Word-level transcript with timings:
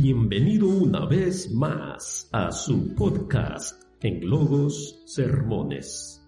Bienvenido 0.00 0.68
una 0.68 1.06
vez 1.06 1.50
más 1.52 2.30
a 2.32 2.52
su 2.52 2.94
podcast 2.94 3.82
en 4.00 4.30
Logos 4.30 5.02
Sermones. 5.06 6.24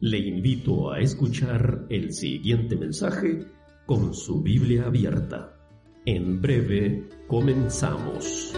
Le 0.00 0.18
invito 0.18 0.90
a 0.90 0.98
escuchar 0.98 1.86
el 1.90 2.12
siguiente 2.12 2.74
mensaje 2.74 3.46
con 3.86 4.12
su 4.14 4.42
Biblia 4.42 4.86
abierta. 4.86 5.56
En 6.04 6.42
breve 6.42 7.08
comenzamos. 7.28 8.52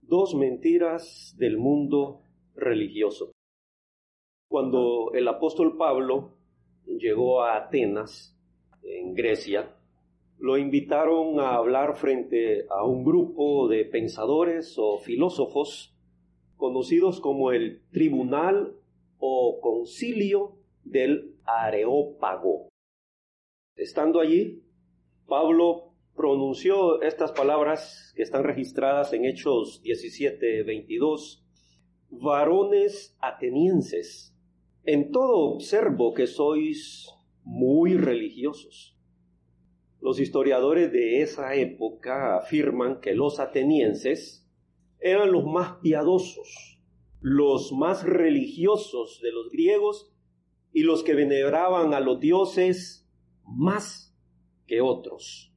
Dos 0.00 0.34
mentiras 0.36 1.34
del 1.36 1.58
mundo 1.58 2.22
religioso. 2.54 3.32
Cuando 4.48 5.10
el 5.12 5.26
apóstol 5.26 5.76
Pablo 5.76 6.35
llegó 6.86 7.42
a 7.42 7.56
Atenas, 7.56 8.36
en 8.82 9.14
Grecia, 9.14 9.74
lo 10.38 10.58
invitaron 10.58 11.40
a 11.40 11.54
hablar 11.54 11.96
frente 11.96 12.66
a 12.68 12.84
un 12.84 13.04
grupo 13.04 13.68
de 13.68 13.84
pensadores 13.84 14.76
o 14.78 14.98
filósofos 14.98 15.94
conocidos 16.56 17.20
como 17.20 17.52
el 17.52 17.82
Tribunal 17.90 18.76
o 19.18 19.60
Concilio 19.60 20.56
del 20.84 21.34
Areópago. 21.44 22.68
Estando 23.76 24.20
allí, 24.20 24.62
Pablo 25.26 25.92
pronunció 26.14 27.02
estas 27.02 27.32
palabras 27.32 28.12
que 28.16 28.22
están 28.22 28.44
registradas 28.44 29.12
en 29.12 29.24
Hechos 29.24 29.82
17, 29.82 30.62
22. 30.62 31.44
Varones 32.10 33.16
atenienses, 33.20 34.35
en 34.86 35.10
todo 35.10 35.38
observo 35.50 36.14
que 36.14 36.28
sois 36.28 37.10
muy 37.42 37.96
religiosos. 37.96 38.96
Los 40.00 40.20
historiadores 40.20 40.92
de 40.92 41.22
esa 41.22 41.56
época 41.56 42.36
afirman 42.36 43.00
que 43.00 43.12
los 43.14 43.40
atenienses 43.40 44.48
eran 45.00 45.32
los 45.32 45.44
más 45.44 45.78
piadosos, 45.82 46.80
los 47.20 47.72
más 47.72 48.04
religiosos 48.04 49.20
de 49.22 49.32
los 49.32 49.50
griegos 49.50 50.12
y 50.72 50.82
los 50.82 51.02
que 51.02 51.14
veneraban 51.14 51.92
a 51.92 51.98
los 51.98 52.20
dioses 52.20 53.08
más 53.44 54.16
que 54.68 54.80
otros. 54.80 55.52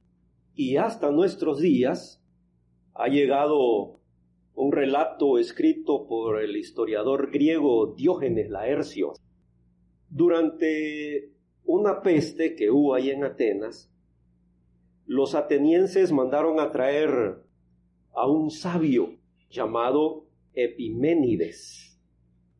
Y 0.54 0.76
hasta 0.76 1.12
nuestros 1.12 1.60
días 1.60 2.20
ha 2.94 3.06
llegado 3.06 4.00
un 4.54 4.72
relato 4.72 5.38
escrito 5.38 6.06
por 6.06 6.42
el 6.42 6.56
historiador 6.56 7.30
griego 7.30 7.94
Diógenes 7.96 8.50
Laercio. 8.50 9.14
Durante 10.10 11.32
una 11.64 12.02
peste 12.02 12.54
que 12.54 12.70
hubo 12.70 12.94
ahí 12.94 13.10
en 13.10 13.24
Atenas, 13.24 13.90
los 15.06 15.34
atenienses 15.34 16.12
mandaron 16.12 16.60
a 16.60 16.70
traer 16.70 17.38
a 18.12 18.26
un 18.28 18.50
sabio 18.50 19.16
llamado 19.48 20.26
Epiménides. 20.52 21.98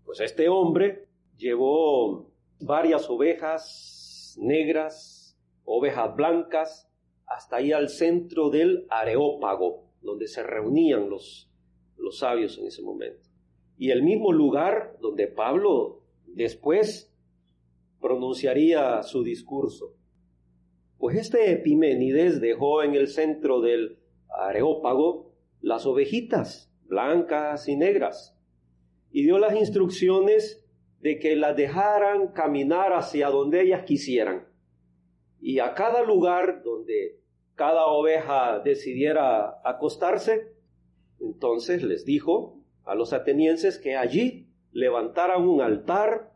Pues 0.05 0.21
este 0.21 0.49
hombre 0.49 1.09
llevó 1.37 2.31
varias 2.61 3.11
ovejas 3.11 4.37
negras, 4.41 5.39
ovejas 5.65 6.17
blancas, 6.17 6.89
hasta 7.27 7.57
ahí 7.57 7.73
al 7.73 7.89
centro 7.89 8.51
del 8.51 8.87
Areópago, 8.89 9.85
donde 10.01 10.27
se 10.27 10.43
reunían 10.43 11.11
los 11.11 11.51
los 12.01 12.19
sabios 12.19 12.59
en 12.59 12.67
ese 12.67 12.83
momento. 12.83 13.29
Y 13.77 13.91
el 13.91 14.03
mismo 14.03 14.33
lugar 14.33 14.97
donde 15.01 15.27
Pablo 15.27 16.03
después 16.27 17.10
pronunciaría 18.01 19.03
su 19.03 19.23
discurso. 19.23 19.95
Pues 20.99 21.17
este 21.17 21.53
Epiménides 21.53 22.41
dejó 22.41 22.83
en 22.83 22.95
el 22.95 23.09
centro 23.09 23.61
del 23.61 23.99
Areópago 24.29 25.33
las 25.61 25.87
ovejitas 25.87 26.73
blancas 26.85 27.69
y 27.69 27.77
negras 27.77 28.37
y 29.11 29.23
dio 29.23 29.39
las 29.39 29.55
instrucciones 29.55 30.67
de 31.01 31.19
que 31.19 31.37
las 31.37 31.57
dejaran 31.57 32.29
caminar 32.29 32.93
hacia 32.93 33.29
donde 33.29 33.63
ellas 33.63 33.85
quisieran. 33.85 34.49
Y 35.41 35.59
a 35.61 35.75
cada 35.75 36.03
lugar 36.03 36.63
donde 36.63 37.21
cada 37.55 37.87
oveja 37.87 38.61
decidiera 38.61 39.61
acostarse, 39.65 40.53
entonces 41.21 41.83
les 41.83 42.05
dijo 42.05 42.59
a 42.85 42.95
los 42.95 43.13
atenienses 43.13 43.79
que 43.79 43.97
allí 43.97 44.49
levantaran 44.73 45.49
un 45.49 45.61
altar 45.61 46.33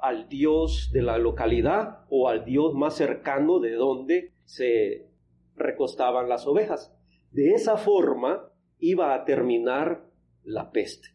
al 0.00 0.28
dios 0.28 0.90
de 0.92 1.02
la 1.02 1.18
localidad 1.18 2.04
o 2.08 2.28
al 2.28 2.44
dios 2.44 2.74
más 2.74 2.94
cercano 2.94 3.58
de 3.58 3.72
donde 3.72 4.32
se 4.44 5.08
recostaban 5.56 6.28
las 6.28 6.46
ovejas. 6.46 6.94
De 7.32 7.50
esa 7.50 7.76
forma 7.76 8.50
iba 8.78 9.14
a 9.14 9.24
terminar 9.24 10.06
la 10.44 10.70
peste. 10.70 11.08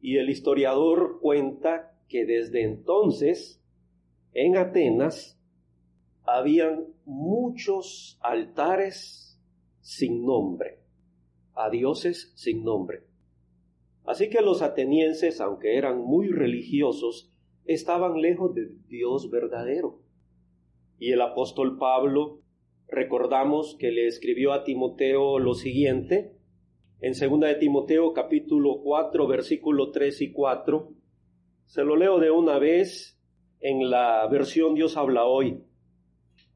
Y 0.00 0.18
el 0.18 0.28
historiador 0.28 1.20
cuenta 1.20 1.96
que 2.08 2.26
desde 2.26 2.62
entonces 2.62 3.62
en 4.32 4.56
Atenas 4.56 5.40
habían 6.24 6.86
muchos 7.04 8.18
altares 8.22 9.40
sin 9.80 10.24
nombre 10.24 10.84
a 11.54 11.70
dioses 11.70 12.32
sin 12.34 12.64
nombre. 12.64 13.04
Así 14.04 14.28
que 14.28 14.42
los 14.42 14.60
atenienses, 14.60 15.40
aunque 15.40 15.78
eran 15.78 16.00
muy 16.00 16.28
religiosos, 16.28 17.32
estaban 17.64 18.20
lejos 18.20 18.54
del 18.54 18.86
Dios 18.86 19.30
verdadero. 19.30 20.00
Y 20.98 21.12
el 21.12 21.20
apóstol 21.20 21.78
Pablo, 21.78 22.40
recordamos 22.88 23.76
que 23.78 23.90
le 23.90 24.06
escribió 24.06 24.52
a 24.52 24.64
Timoteo 24.64 25.38
lo 25.38 25.54
siguiente, 25.54 26.36
en 27.00 27.12
2 27.12 27.40
de 27.40 27.54
Timoteo 27.56 28.12
capítulo 28.12 28.80
4 28.82 29.26
versículo 29.26 29.90
3 29.90 30.22
y 30.22 30.32
4, 30.32 30.92
se 31.66 31.84
lo 31.84 31.96
leo 31.96 32.18
de 32.18 32.30
una 32.30 32.58
vez 32.58 33.20
en 33.60 33.90
la 33.90 34.26
versión 34.28 34.74
Dios 34.74 34.96
habla 34.96 35.24
hoy 35.24 35.64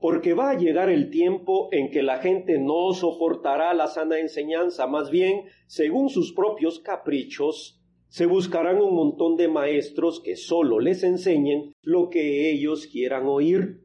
porque 0.00 0.34
va 0.34 0.50
a 0.50 0.56
llegar 0.56 0.90
el 0.90 1.10
tiempo 1.10 1.68
en 1.72 1.90
que 1.90 2.02
la 2.02 2.18
gente 2.18 2.58
no 2.58 2.92
soportará 2.92 3.74
la 3.74 3.88
sana 3.88 4.18
enseñanza, 4.18 4.86
más 4.86 5.10
bien, 5.10 5.46
según 5.66 6.08
sus 6.08 6.32
propios 6.32 6.78
caprichos, 6.78 7.77
se 8.08 8.26
buscarán 8.26 8.80
un 8.80 8.94
montón 8.94 9.36
de 9.36 9.48
maestros 9.48 10.20
que 10.20 10.36
solo 10.36 10.80
les 10.80 11.02
enseñen 11.02 11.74
lo 11.82 12.08
que 12.08 12.50
ellos 12.50 12.86
quieran 12.86 13.26
oír, 13.26 13.82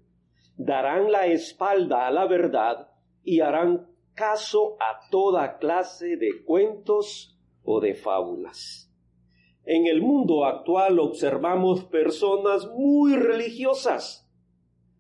darán 0.56 1.11
la 1.11 1.28
espalda 1.28 2.07
a 2.07 2.11
la 2.11 2.25
verdad 2.25 2.89
y 3.23 3.41
harán 3.41 3.88
caso 4.13 4.78
a 4.79 5.09
toda 5.09 5.57
clase 5.57 6.16
de 6.17 6.44
cuentos 6.45 7.38
o 7.63 7.81
de 7.81 7.95
fábulas. 7.95 8.89
En 9.66 9.88
el 9.88 10.01
mundo 10.01 10.45
actual 10.45 11.00
observamos 11.00 11.85
personas 11.85 12.67
muy 12.67 13.16
religiosas, 13.16 14.29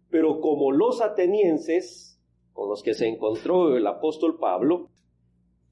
pero 0.09 0.39
como 0.39 0.71
los 0.71 1.01
atenienses, 1.01 2.21
con 2.53 2.69
los 2.69 2.83
que 2.83 2.93
se 2.93 3.07
encontró 3.07 3.75
el 3.75 3.85
apóstol 3.87 4.37
Pablo, 4.39 4.89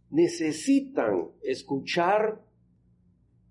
necesitan 0.10 1.32
escuchar 1.42 2.42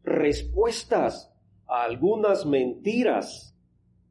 respuestas 0.02 1.32
a 1.66 1.84
algunas 1.84 2.46
mentiras 2.46 3.56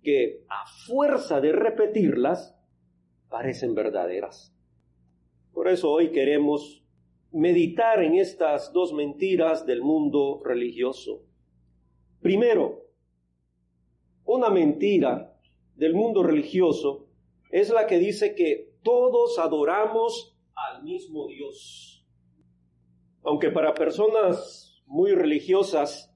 que 0.02 0.46
a 0.50 0.66
fuerza 0.88 1.42
de 1.42 1.52
repetirlas 1.52 2.56
parecen 3.30 3.76
verdaderas. 3.76 4.54
Por 5.54 5.68
eso 5.68 5.92
hoy 5.92 6.12
queremos 6.12 6.84
meditar 7.32 8.02
en 8.02 8.16
estas 8.16 8.72
dos 8.74 8.94
mentiras 8.94 9.66
del 9.66 9.82
mundo 9.82 10.42
religioso. 10.44 11.24
Primero, 12.22 12.86
una 14.26 14.50
mentira 14.50 15.38
del 15.76 15.94
mundo 15.94 16.24
religioso 16.24 17.08
es 17.52 17.70
la 17.70 17.88
que 17.88 17.98
dice 17.98 18.36
que 18.36 18.74
todos 18.84 19.40
adoramos 19.40 20.38
al 20.56 20.84
mismo 20.84 21.28
Dios. 21.28 22.06
Aunque 23.24 23.50
para 23.50 23.74
personas 23.74 24.69
muy 24.90 25.14
religiosas 25.14 26.12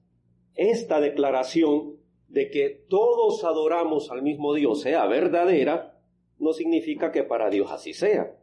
esta 0.56 1.00
declaración 1.00 1.96
de 2.28 2.50
que 2.50 2.84
todos 2.88 3.44
adoramos 3.44 4.10
al 4.10 4.22
mismo 4.22 4.52
Dios 4.52 4.82
sea 4.82 5.06
verdadera, 5.06 6.00
no 6.38 6.52
significa 6.52 7.12
que 7.12 7.22
para 7.22 7.48
Dios 7.50 7.70
así 7.70 7.94
sea. 7.94 8.36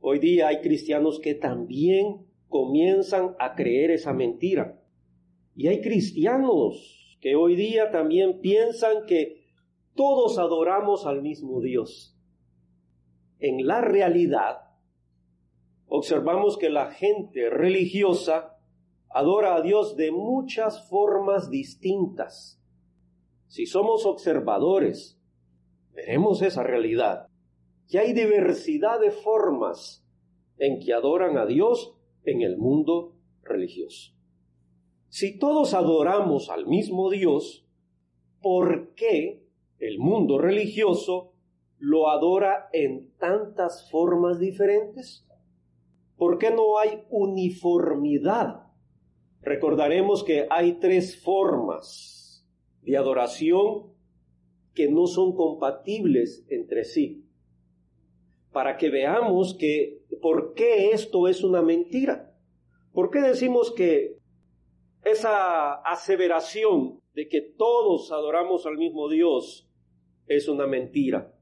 Hoy 0.00 0.18
día 0.18 0.48
hay 0.48 0.60
cristianos 0.60 1.18
que 1.18 1.34
también 1.34 2.26
comienzan 2.48 3.34
a 3.38 3.54
creer 3.54 3.90
esa 3.90 4.12
mentira. 4.12 4.82
Y 5.54 5.68
hay 5.68 5.80
cristianos 5.80 7.18
que 7.22 7.34
hoy 7.34 7.56
día 7.56 7.90
también 7.90 8.40
piensan 8.40 9.06
que 9.06 9.46
todos 9.94 10.38
adoramos 10.38 11.06
al 11.06 11.22
mismo 11.22 11.62
Dios. 11.62 12.14
En 13.38 13.66
la 13.66 13.80
realidad, 13.80 14.58
observamos 15.86 16.58
que 16.58 16.68
la 16.68 16.90
gente 16.90 17.48
religiosa 17.48 18.55
adora 19.16 19.56
a 19.56 19.62
Dios 19.62 19.96
de 19.96 20.12
muchas 20.12 20.88
formas 20.88 21.50
distintas. 21.50 22.60
Si 23.46 23.66
somos 23.66 24.04
observadores 24.06 25.16
Veremos 25.96 26.42
esa 26.42 26.62
realidad. 26.62 27.26
Que 27.88 27.98
hay 27.98 28.12
diversidad 28.12 29.00
de 29.00 29.10
formas 29.10 30.06
en 30.58 30.78
que 30.78 30.92
adoran 30.92 31.38
a 31.38 31.46
Dios 31.46 31.96
en 32.24 32.42
el 32.42 32.58
mundo 32.58 33.16
religioso. 33.42 34.12
Si 35.08 35.38
todos 35.38 35.72
adoramos 35.72 36.50
al 36.50 36.66
mismo 36.66 37.10
Dios, 37.10 37.66
¿por 38.42 38.94
qué 38.94 39.42
el 39.78 39.98
mundo 39.98 40.38
religioso 40.38 41.32
lo 41.78 42.10
adora 42.10 42.68
en 42.72 43.12
tantas 43.16 43.90
formas 43.90 44.38
diferentes? 44.38 45.26
¿Por 46.16 46.36
qué 46.36 46.50
no 46.50 46.78
hay 46.78 47.04
uniformidad? 47.08 48.65
Recordaremos 49.46 50.24
que 50.24 50.48
hay 50.50 50.80
tres 50.80 51.22
formas 51.22 52.44
de 52.82 52.96
adoración 52.96 53.94
que 54.74 54.88
no 54.88 55.06
son 55.06 55.36
compatibles 55.36 56.44
entre 56.48 56.82
sí. 56.82 57.24
Para 58.50 58.76
que 58.76 58.90
veamos 58.90 59.54
que 59.54 60.02
por 60.20 60.54
qué 60.54 60.90
esto 60.90 61.28
es 61.28 61.44
una 61.44 61.62
mentira. 61.62 62.34
¿Por 62.92 63.12
qué 63.12 63.20
decimos 63.20 63.72
que 63.72 64.18
esa 65.04 65.74
aseveración 65.74 67.00
de 67.14 67.28
que 67.28 67.40
todos 67.40 68.10
adoramos 68.10 68.66
al 68.66 68.76
mismo 68.76 69.08
Dios 69.08 69.70
es 70.26 70.48
una 70.48 70.66
mentira? 70.66 71.32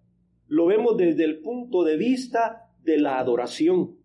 Lo 0.47 0.67
vemos 0.67 0.99
desde 0.99 1.25
el 1.25 1.41
punto 1.41 1.85
de 1.85 1.97
vista 1.97 2.71
de 2.83 2.99
la 2.99 3.19
adoración. 3.19 3.97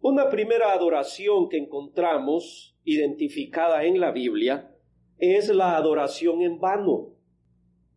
Una 0.00 0.30
primera 0.30 0.72
adoración 0.72 1.48
que 1.48 1.58
encontramos 1.58 2.76
identificada 2.84 3.84
en 3.84 3.98
la 3.98 4.12
Biblia 4.12 4.72
es 5.18 5.48
la 5.48 5.76
adoración 5.76 6.40
en 6.42 6.60
vano. 6.60 7.14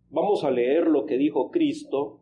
Vamos 0.10 0.44
a 0.44 0.50
leer 0.50 0.88
lo 0.88 1.06
que 1.06 1.18
dijo 1.18 1.52
Cristo 1.52 2.22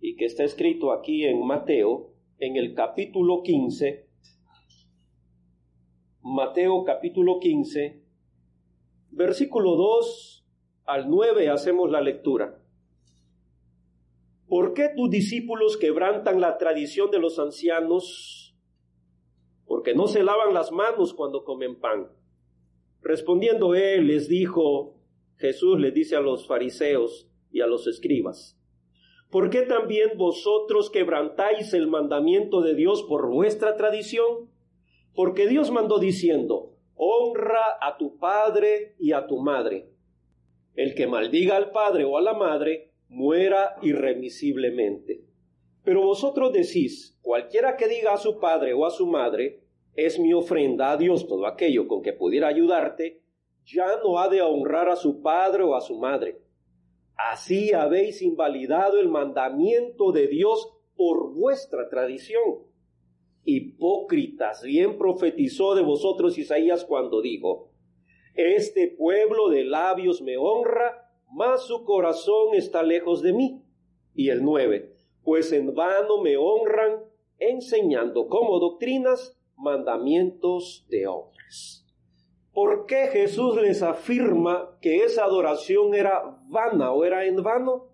y 0.00 0.16
que 0.16 0.24
está 0.24 0.42
escrito 0.42 0.90
aquí 0.90 1.24
en 1.24 1.46
Mateo, 1.46 2.10
en 2.40 2.56
el 2.56 2.74
capítulo 2.74 3.44
15. 3.44 4.08
Mateo 6.22 6.82
capítulo 6.82 7.38
15, 7.38 8.02
versículo 9.12 9.76
2 9.76 10.44
al 10.86 11.08
9 11.08 11.50
hacemos 11.50 11.88
la 11.88 12.00
lectura. 12.00 12.60
¿Por 14.48 14.74
qué 14.74 14.88
tus 14.94 15.08
discípulos 15.08 15.76
quebrantan 15.76 16.40
la 16.40 16.58
tradición 16.58 17.12
de 17.12 17.20
los 17.20 17.38
ancianos? 17.38 18.41
Porque 19.72 19.94
no 19.94 20.06
se 20.06 20.22
lavan 20.22 20.52
las 20.52 20.70
manos 20.70 21.14
cuando 21.14 21.44
comen 21.44 21.80
pan. 21.80 22.10
Respondiendo 23.00 23.74
él, 23.74 24.06
les 24.06 24.28
dijo, 24.28 24.98
Jesús 25.38 25.80
les 25.80 25.94
dice 25.94 26.14
a 26.14 26.20
los 26.20 26.46
fariseos 26.46 27.26
y 27.50 27.62
a 27.62 27.66
los 27.66 27.86
escribas, 27.86 28.60
¿por 29.30 29.48
qué 29.48 29.62
también 29.62 30.10
vosotros 30.18 30.90
quebrantáis 30.90 31.72
el 31.72 31.86
mandamiento 31.86 32.60
de 32.60 32.74
Dios 32.74 33.02
por 33.04 33.30
vuestra 33.30 33.78
tradición? 33.78 34.50
Porque 35.14 35.46
Dios 35.46 35.70
mandó 35.70 35.98
diciendo, 35.98 36.74
honra 36.94 37.64
a 37.80 37.96
tu 37.96 38.18
padre 38.18 38.94
y 38.98 39.12
a 39.12 39.26
tu 39.26 39.38
madre. 39.38 39.88
El 40.74 40.94
que 40.94 41.06
maldiga 41.06 41.56
al 41.56 41.70
padre 41.70 42.04
o 42.04 42.18
a 42.18 42.20
la 42.20 42.34
madre, 42.34 42.92
muera 43.08 43.76
irremisiblemente. 43.80 45.24
Pero 45.82 46.02
vosotros 46.02 46.52
decís, 46.52 47.18
cualquiera 47.22 47.78
que 47.78 47.88
diga 47.88 48.12
a 48.12 48.18
su 48.18 48.38
padre 48.38 48.74
o 48.74 48.84
a 48.84 48.90
su 48.90 49.06
madre, 49.06 49.61
es 49.94 50.18
mi 50.18 50.32
ofrenda 50.32 50.92
a 50.92 50.96
Dios 50.96 51.26
todo 51.26 51.46
aquello 51.46 51.86
con 51.86 52.02
que 52.02 52.12
pudiera 52.12 52.48
ayudarte, 52.48 53.22
ya 53.64 53.98
no 54.02 54.18
ha 54.18 54.28
de 54.28 54.42
honrar 54.42 54.88
a 54.88 54.96
su 54.96 55.20
padre 55.22 55.62
o 55.62 55.74
a 55.74 55.80
su 55.80 55.98
madre. 55.98 56.40
Así 57.16 57.72
habéis 57.72 58.22
invalidado 58.22 58.98
el 58.98 59.08
mandamiento 59.08 60.12
de 60.12 60.26
Dios 60.26 60.68
por 60.96 61.34
vuestra 61.34 61.88
tradición. 61.88 62.66
Hipócritas, 63.44 64.62
bien 64.62 64.98
profetizó 64.98 65.74
de 65.74 65.82
vosotros 65.82 66.38
Isaías 66.38 66.84
cuando 66.84 67.20
dijo, 67.20 67.70
Este 68.34 68.88
pueblo 68.88 69.50
de 69.50 69.64
labios 69.64 70.22
me 70.22 70.36
honra, 70.36 71.10
mas 71.30 71.66
su 71.66 71.84
corazón 71.84 72.54
está 72.54 72.82
lejos 72.82 73.22
de 73.22 73.32
mí. 73.32 73.62
Y 74.14 74.30
el 74.30 74.42
nueve, 74.42 74.94
pues 75.22 75.52
en 75.52 75.74
vano 75.74 76.22
me 76.22 76.36
honran 76.36 77.04
enseñando 77.38 78.28
como 78.28 78.58
doctrinas 78.58 79.38
mandamientos 79.62 80.84
de 80.88 81.06
hombres. 81.06 81.86
¿Por 82.52 82.84
qué 82.86 83.06
Jesús 83.06 83.56
les 83.62 83.82
afirma 83.82 84.76
que 84.80 85.04
esa 85.04 85.24
adoración 85.24 85.94
era 85.94 86.38
vana 86.48 86.92
o 86.92 87.04
era 87.04 87.24
en 87.24 87.42
vano? 87.42 87.88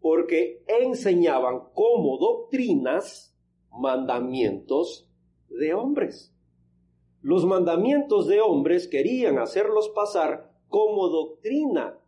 Porque 0.00 0.62
enseñaban 0.68 1.70
como 1.74 2.18
doctrinas 2.18 3.36
mandamientos 3.70 5.08
de 5.48 5.74
hombres. 5.74 6.32
Los 7.22 7.44
mandamientos 7.46 8.28
de 8.28 8.40
hombres 8.40 8.86
querían 8.86 9.38
hacerlos 9.38 9.88
pasar 9.88 10.52
como 10.68 11.08
doctrina 11.08 11.98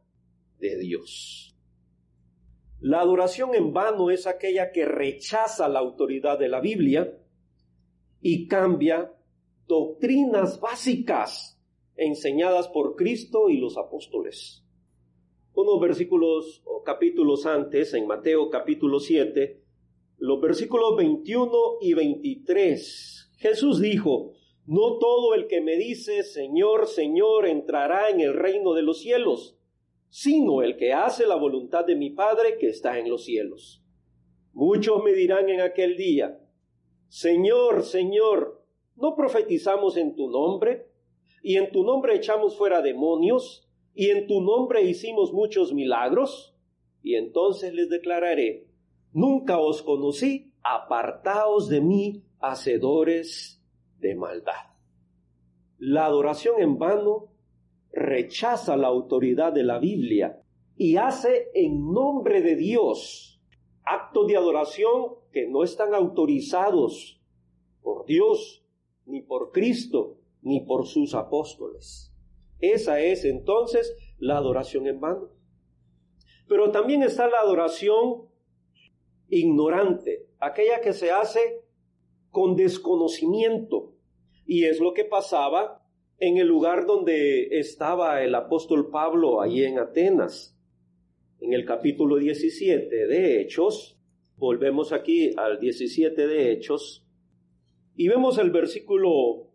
de 0.58 0.76
Dios. 0.78 1.56
La 2.80 3.00
adoración 3.00 3.54
en 3.54 3.72
vano 3.72 4.10
es 4.10 4.26
aquella 4.26 4.70
que 4.70 4.84
rechaza 4.84 5.68
la 5.68 5.78
autoridad 5.78 6.38
de 6.38 6.48
la 6.48 6.60
Biblia 6.60 7.18
y 8.26 8.48
cambia 8.48 9.12
doctrinas 9.66 10.58
básicas 10.58 11.60
enseñadas 11.94 12.68
por 12.68 12.96
Cristo 12.96 13.50
y 13.50 13.58
los 13.58 13.76
apóstoles. 13.76 14.64
Unos 15.52 15.78
versículos 15.78 16.62
o 16.64 16.82
capítulos 16.82 17.44
antes, 17.44 17.92
en 17.92 18.06
Mateo 18.06 18.48
capítulo 18.48 18.98
7, 18.98 19.62
los 20.16 20.40
versículos 20.40 20.96
21 20.96 21.50
y 21.82 21.92
23, 21.92 23.32
Jesús 23.36 23.82
dijo, 23.82 24.32
no 24.64 24.96
todo 24.96 25.34
el 25.34 25.46
que 25.46 25.60
me 25.60 25.76
dice 25.76 26.22
Señor, 26.22 26.86
Señor 26.86 27.46
entrará 27.46 28.08
en 28.08 28.20
el 28.20 28.32
reino 28.32 28.72
de 28.72 28.80
los 28.80 29.00
cielos, 29.00 29.58
sino 30.08 30.62
el 30.62 30.78
que 30.78 30.94
hace 30.94 31.26
la 31.26 31.36
voluntad 31.36 31.84
de 31.84 31.94
mi 31.94 32.08
Padre 32.08 32.56
que 32.58 32.68
está 32.68 32.98
en 32.98 33.10
los 33.10 33.26
cielos. 33.26 33.84
Muchos 34.54 35.04
me 35.04 35.12
dirán 35.12 35.50
en 35.50 35.60
aquel 35.60 35.98
día, 35.98 36.40
Señor, 37.14 37.84
Señor, 37.84 38.66
¿no 38.96 39.14
profetizamos 39.14 39.96
en 39.96 40.16
tu 40.16 40.28
nombre? 40.28 40.88
Y 41.44 41.58
en 41.58 41.70
tu 41.70 41.84
nombre 41.84 42.16
echamos 42.16 42.58
fuera 42.58 42.82
demonios, 42.82 43.70
y 43.94 44.10
en 44.10 44.26
tu 44.26 44.40
nombre 44.40 44.82
hicimos 44.82 45.32
muchos 45.32 45.72
milagros. 45.72 46.56
Y 47.04 47.14
entonces 47.14 47.72
les 47.72 47.88
declararé, 47.88 48.66
nunca 49.12 49.60
os 49.60 49.80
conocí, 49.84 50.54
apartaos 50.64 51.68
de 51.68 51.80
mí, 51.80 52.24
hacedores 52.40 53.62
de 54.00 54.16
maldad. 54.16 54.74
La 55.78 56.06
adoración 56.06 56.60
en 56.60 56.78
vano 56.78 57.28
rechaza 57.92 58.76
la 58.76 58.88
autoridad 58.88 59.52
de 59.52 59.62
la 59.62 59.78
Biblia 59.78 60.42
y 60.76 60.96
hace 60.96 61.52
en 61.54 61.92
nombre 61.92 62.42
de 62.42 62.56
Dios 62.56 63.40
actos 63.84 64.26
de 64.26 64.36
adoración 64.36 65.22
que 65.34 65.48
no 65.48 65.64
están 65.64 65.94
autorizados 65.94 67.20
por 67.82 68.06
Dios, 68.06 68.64
ni 69.04 69.20
por 69.20 69.50
Cristo, 69.50 70.20
ni 70.42 70.60
por 70.60 70.86
sus 70.86 71.12
apóstoles. 71.12 72.14
Esa 72.60 73.00
es 73.00 73.24
entonces 73.24 73.96
la 74.18 74.36
adoración 74.36 74.86
en 74.86 75.00
vano. 75.00 75.30
Pero 76.46 76.70
también 76.70 77.02
está 77.02 77.26
la 77.26 77.40
adoración 77.40 78.28
ignorante, 79.28 80.28
aquella 80.38 80.80
que 80.80 80.92
se 80.92 81.10
hace 81.10 81.64
con 82.30 82.54
desconocimiento. 82.54 83.92
Y 84.46 84.64
es 84.64 84.78
lo 84.78 84.94
que 84.94 85.04
pasaba 85.04 85.84
en 86.18 86.36
el 86.36 86.46
lugar 86.46 86.86
donde 86.86 87.58
estaba 87.58 88.22
el 88.22 88.36
apóstol 88.36 88.88
Pablo, 88.88 89.40
allí 89.40 89.64
en 89.64 89.80
Atenas. 89.80 90.56
En 91.40 91.52
el 91.52 91.64
capítulo 91.64 92.16
17 92.18 93.06
de 93.08 93.40
Hechos, 93.40 93.98
volvemos 94.36 94.92
aquí 94.92 95.30
al 95.36 95.58
17 95.58 96.26
de 96.26 96.52
Hechos, 96.52 97.06
y 97.96 98.08
vemos 98.08 98.38
el 98.38 98.50
versículo, 98.50 99.50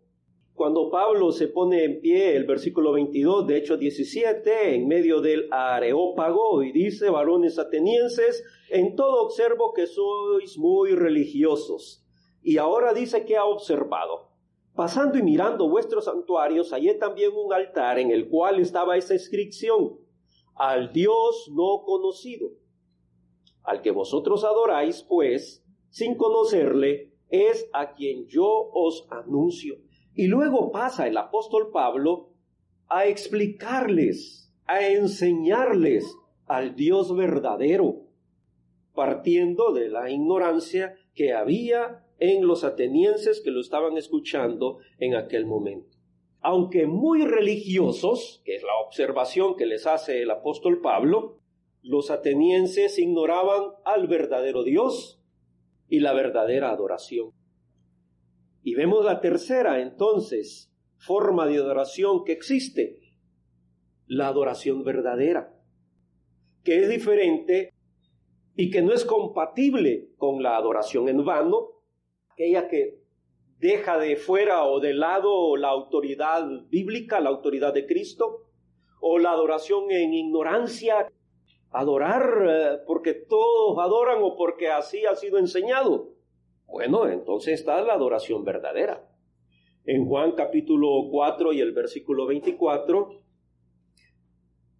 cuando 0.54 0.90
Pablo 0.90 1.32
se 1.32 1.48
pone 1.48 1.84
en 1.84 2.00
pie, 2.00 2.36
el 2.36 2.44
versículo 2.44 2.92
22 2.92 3.46
de 3.46 3.56
Hechos 3.58 3.78
17, 3.78 4.74
en 4.74 4.88
medio 4.88 5.20
del 5.20 5.48
Areópago, 5.50 6.62
y 6.62 6.72
dice, 6.72 7.10
varones 7.10 7.58
atenienses, 7.58 8.44
en 8.70 8.96
todo 8.96 9.22
observo 9.22 9.72
que 9.74 9.86
sois 9.86 10.58
muy 10.58 10.92
religiosos. 10.92 12.04
Y 12.42 12.56
ahora 12.56 12.94
dice 12.94 13.24
que 13.24 13.36
ha 13.36 13.44
observado 13.44 14.30
Pasando 14.74 15.18
y 15.18 15.22
mirando 15.22 15.68
vuestros 15.68 16.06
santuarios, 16.06 16.70
hallé 16.72 16.94
también 16.94 17.32
un 17.34 17.52
altar 17.52 17.98
en 17.98 18.10
el 18.10 18.28
cual 18.28 18.60
estaba 18.60 18.96
esa 18.96 19.14
inscripción, 19.14 19.98
al 20.54 20.92
Dios 20.92 21.50
no 21.52 21.82
conocido. 21.84 22.52
Al 23.62 23.82
que 23.82 23.90
vosotros 23.90 24.44
adoráis, 24.44 25.02
pues, 25.02 25.64
sin 25.90 26.16
conocerle, 26.16 27.12
es 27.28 27.68
a 27.72 27.92
quien 27.92 28.26
yo 28.26 28.70
os 28.72 29.06
anuncio. 29.10 29.76
Y 30.14 30.26
luego 30.26 30.70
pasa 30.70 31.06
el 31.06 31.16
apóstol 31.16 31.70
Pablo 31.72 32.30
a 32.88 33.06
explicarles, 33.06 34.52
a 34.66 34.86
enseñarles 34.86 36.16
al 36.46 36.74
Dios 36.74 37.14
verdadero, 37.14 38.02
partiendo 38.94 39.72
de 39.72 39.88
la 39.88 40.10
ignorancia 40.10 40.96
que 41.14 41.32
había 41.32 42.04
en 42.18 42.46
los 42.46 42.64
atenienses 42.64 43.40
que 43.40 43.50
lo 43.50 43.60
estaban 43.60 43.96
escuchando 43.96 44.78
en 44.98 45.14
aquel 45.14 45.46
momento. 45.46 45.96
Aunque 46.40 46.86
muy 46.86 47.24
religiosos, 47.24 48.42
que 48.44 48.56
es 48.56 48.62
la 48.62 48.76
observación 48.84 49.56
que 49.56 49.66
les 49.66 49.86
hace 49.86 50.22
el 50.22 50.30
apóstol 50.30 50.80
Pablo, 50.80 51.39
los 51.82 52.10
atenienses 52.10 52.98
ignoraban 52.98 53.72
al 53.84 54.06
verdadero 54.06 54.62
Dios 54.62 55.22
y 55.88 56.00
la 56.00 56.12
verdadera 56.12 56.70
adoración. 56.70 57.32
Y 58.62 58.74
vemos 58.74 59.04
la 59.04 59.20
tercera, 59.20 59.80
entonces, 59.80 60.72
forma 60.96 61.46
de 61.46 61.56
adoración 61.56 62.24
que 62.24 62.32
existe, 62.32 63.00
la 64.06 64.28
adoración 64.28 64.84
verdadera, 64.84 65.56
que 66.62 66.82
es 66.82 66.88
diferente 66.88 67.72
y 68.54 68.70
que 68.70 68.82
no 68.82 68.92
es 68.92 69.04
compatible 69.04 70.10
con 70.18 70.42
la 70.42 70.56
adoración 70.56 71.08
en 71.08 71.24
vano, 71.24 71.68
aquella 72.32 72.68
que 72.68 73.00
deja 73.58 73.98
de 73.98 74.16
fuera 74.16 74.64
o 74.64 74.80
de 74.80 74.94
lado 74.94 75.56
la 75.56 75.68
autoridad 75.68 76.46
bíblica, 76.68 77.20
la 77.20 77.30
autoridad 77.30 77.72
de 77.72 77.86
Cristo, 77.86 78.46
o 79.00 79.18
la 79.18 79.30
adoración 79.30 79.90
en 79.90 80.12
ignorancia, 80.12 81.10
adorar 81.70 82.22
eh, 82.48 82.78
porque 82.86 83.14
todos 83.14 83.78
adoran 83.78 84.18
o 84.22 84.36
porque 84.36 84.68
así 84.68 85.04
ha 85.06 85.14
sido 85.14 85.38
enseñado. 85.38 86.12
Bueno, 86.66 87.08
entonces 87.08 87.60
está 87.60 87.80
la 87.82 87.94
adoración 87.94 88.44
verdadera. 88.44 89.08
En 89.84 90.06
Juan 90.06 90.32
capítulo 90.32 91.08
4 91.10 91.52
y 91.52 91.60
el 91.60 91.72
versículo 91.72 92.26
24, 92.26 93.22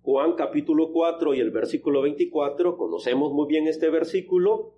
Juan 0.02 0.34
capítulo 0.34 0.92
4 0.92 1.34
y 1.34 1.40
el 1.40 1.50
versículo 1.50 2.02
24, 2.02 2.76
conocemos 2.76 3.32
muy 3.32 3.46
bien 3.46 3.66
este 3.66 3.90
versículo 3.90 4.74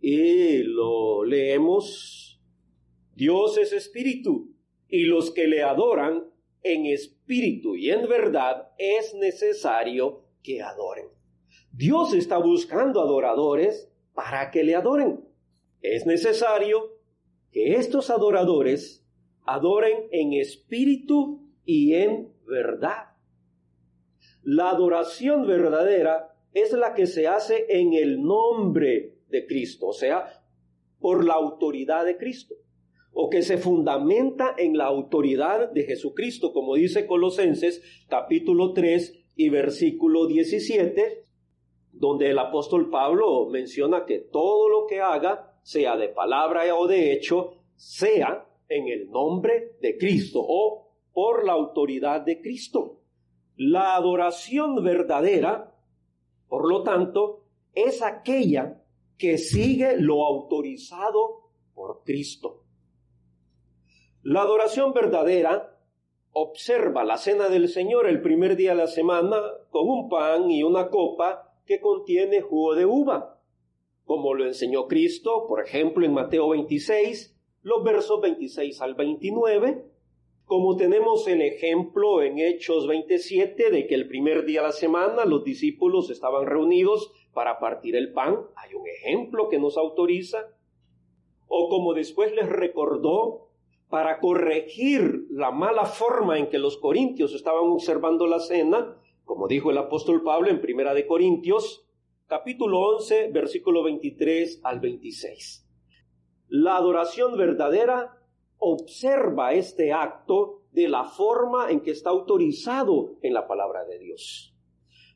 y 0.00 0.62
lo 0.62 1.24
leemos. 1.24 2.40
Dios 3.14 3.58
es 3.58 3.72
espíritu 3.72 4.54
y 4.88 5.04
los 5.04 5.30
que 5.30 5.46
le 5.46 5.62
adoran 5.62 6.30
en 6.62 6.86
espíritu 6.86 7.76
y 7.76 7.90
en 7.90 8.08
verdad 8.08 8.72
es 8.78 9.14
necesario 9.14 10.24
que 10.42 10.62
adoren. 10.62 11.19
Dios 11.72 12.14
está 12.14 12.38
buscando 12.38 13.00
adoradores 13.00 13.90
para 14.14 14.50
que 14.50 14.64
le 14.64 14.74
adoren. 14.74 15.24
Es 15.82 16.06
necesario 16.06 16.98
que 17.52 17.76
estos 17.76 18.10
adoradores 18.10 19.04
adoren 19.44 20.08
en 20.10 20.34
espíritu 20.34 21.48
y 21.64 21.94
en 21.94 22.32
verdad. 22.46 23.14
La 24.42 24.70
adoración 24.70 25.46
verdadera 25.46 26.34
es 26.52 26.72
la 26.72 26.94
que 26.94 27.06
se 27.06 27.26
hace 27.26 27.66
en 27.68 27.92
el 27.92 28.22
nombre 28.22 29.14
de 29.28 29.46
Cristo, 29.46 29.88
o 29.88 29.92
sea, 29.92 30.44
por 30.98 31.24
la 31.24 31.34
autoridad 31.34 32.04
de 32.04 32.16
Cristo, 32.16 32.54
o 33.12 33.30
que 33.30 33.42
se 33.42 33.58
fundamenta 33.58 34.54
en 34.56 34.76
la 34.76 34.86
autoridad 34.86 35.70
de 35.70 35.84
Jesucristo, 35.84 36.52
como 36.52 36.74
dice 36.74 37.06
Colosenses 37.06 37.82
capítulo 38.08 38.72
3 38.72 39.24
y 39.36 39.48
versículo 39.48 40.26
17, 40.26 41.24
donde 41.92 42.30
el 42.30 42.38
apóstol 42.38 42.90
Pablo 42.90 43.46
menciona 43.46 44.04
que 44.06 44.18
todo 44.18 44.68
lo 44.68 44.86
que 44.86 45.00
haga 45.00 45.58
sea 45.62 45.96
de 45.96 46.08
palabra 46.08 46.74
o 46.74 46.86
de 46.86 47.12
hecho, 47.12 47.54
sea 47.76 48.46
en 48.68 48.88
el 48.88 49.10
nombre 49.10 49.76
de 49.80 49.98
Cristo 49.98 50.40
o 50.42 50.88
por 51.12 51.44
la 51.44 51.52
autoridad 51.52 52.22
de 52.22 52.40
Cristo. 52.40 53.00
La 53.56 53.94
adoración 53.94 54.82
verdadera, 54.82 55.74
por 56.48 56.68
lo 56.68 56.82
tanto, 56.82 57.44
es 57.74 58.02
aquella 58.02 58.82
que 59.18 59.36
sigue 59.36 59.96
lo 59.98 60.24
autorizado 60.24 61.50
por 61.74 62.02
Cristo. 62.04 62.64
La 64.22 64.42
adoración 64.42 64.92
verdadera 64.92 65.78
observa 66.32 67.04
la 67.04 67.16
cena 67.16 67.48
del 67.48 67.68
Señor 67.68 68.06
el 68.06 68.22
primer 68.22 68.56
día 68.56 68.70
de 68.70 68.76
la 68.76 68.86
semana 68.86 69.36
con 69.70 69.88
un 69.88 70.08
pan 70.08 70.50
y 70.50 70.62
una 70.62 70.88
copa 70.88 71.49
que 71.70 71.80
contiene 71.80 72.40
jugo 72.40 72.74
de 72.74 72.84
uva 72.84 73.40
como 74.04 74.34
lo 74.34 74.44
enseñó 74.44 74.88
Cristo, 74.88 75.46
por 75.46 75.64
ejemplo, 75.64 76.04
en 76.04 76.12
Mateo 76.12 76.48
26, 76.48 77.38
los 77.62 77.84
versos 77.84 78.20
26 78.20 78.80
al 78.80 78.96
29, 78.96 79.84
como 80.46 80.74
tenemos 80.74 81.28
el 81.28 81.42
ejemplo 81.42 82.24
en 82.24 82.40
Hechos 82.40 82.88
27 82.88 83.70
de 83.70 83.86
que 83.86 83.94
el 83.94 84.08
primer 84.08 84.46
día 84.46 84.62
de 84.62 84.66
la 84.66 84.72
semana 84.72 85.24
los 85.24 85.44
discípulos 85.44 86.10
estaban 86.10 86.46
reunidos 86.46 87.12
para 87.32 87.60
partir 87.60 87.94
el 87.94 88.12
pan, 88.12 88.38
hay 88.56 88.74
un 88.74 88.88
ejemplo 88.88 89.48
que 89.48 89.60
nos 89.60 89.76
autoriza, 89.76 90.48
o 91.46 91.68
como 91.68 91.94
después 91.94 92.34
les 92.34 92.48
recordó 92.48 93.46
para 93.88 94.18
corregir 94.18 95.26
la 95.30 95.52
mala 95.52 95.84
forma 95.84 96.36
en 96.36 96.48
que 96.48 96.58
los 96.58 96.78
corintios 96.78 97.32
estaban 97.32 97.68
observando 97.68 98.26
la 98.26 98.40
cena, 98.40 98.96
como 99.30 99.46
dijo 99.46 99.70
el 99.70 99.78
apóstol 99.78 100.24
Pablo 100.24 100.50
en 100.50 100.60
Primera 100.60 100.92
de 100.92 101.06
Corintios, 101.06 101.86
capítulo 102.26 102.80
11, 102.96 103.28
versículo 103.28 103.84
23 103.84 104.60
al 104.64 104.80
26. 104.80 105.68
La 106.48 106.76
adoración 106.76 107.36
verdadera 107.36 108.18
observa 108.58 109.52
este 109.52 109.92
acto 109.92 110.64
de 110.72 110.88
la 110.88 111.04
forma 111.04 111.70
en 111.70 111.80
que 111.80 111.92
está 111.92 112.10
autorizado 112.10 113.18
en 113.22 113.32
la 113.32 113.46
palabra 113.46 113.84
de 113.84 114.00
Dios. 114.00 114.52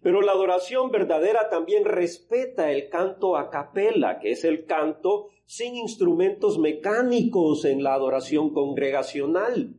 Pero 0.00 0.22
la 0.22 0.30
adoración 0.30 0.92
verdadera 0.92 1.48
también 1.50 1.84
respeta 1.84 2.70
el 2.70 2.88
canto 2.90 3.36
a 3.36 3.50
capela, 3.50 4.20
que 4.20 4.30
es 4.30 4.44
el 4.44 4.64
canto 4.64 5.30
sin 5.44 5.74
instrumentos 5.74 6.60
mecánicos 6.60 7.64
en 7.64 7.82
la 7.82 7.94
adoración 7.94 8.54
congregacional. 8.54 9.74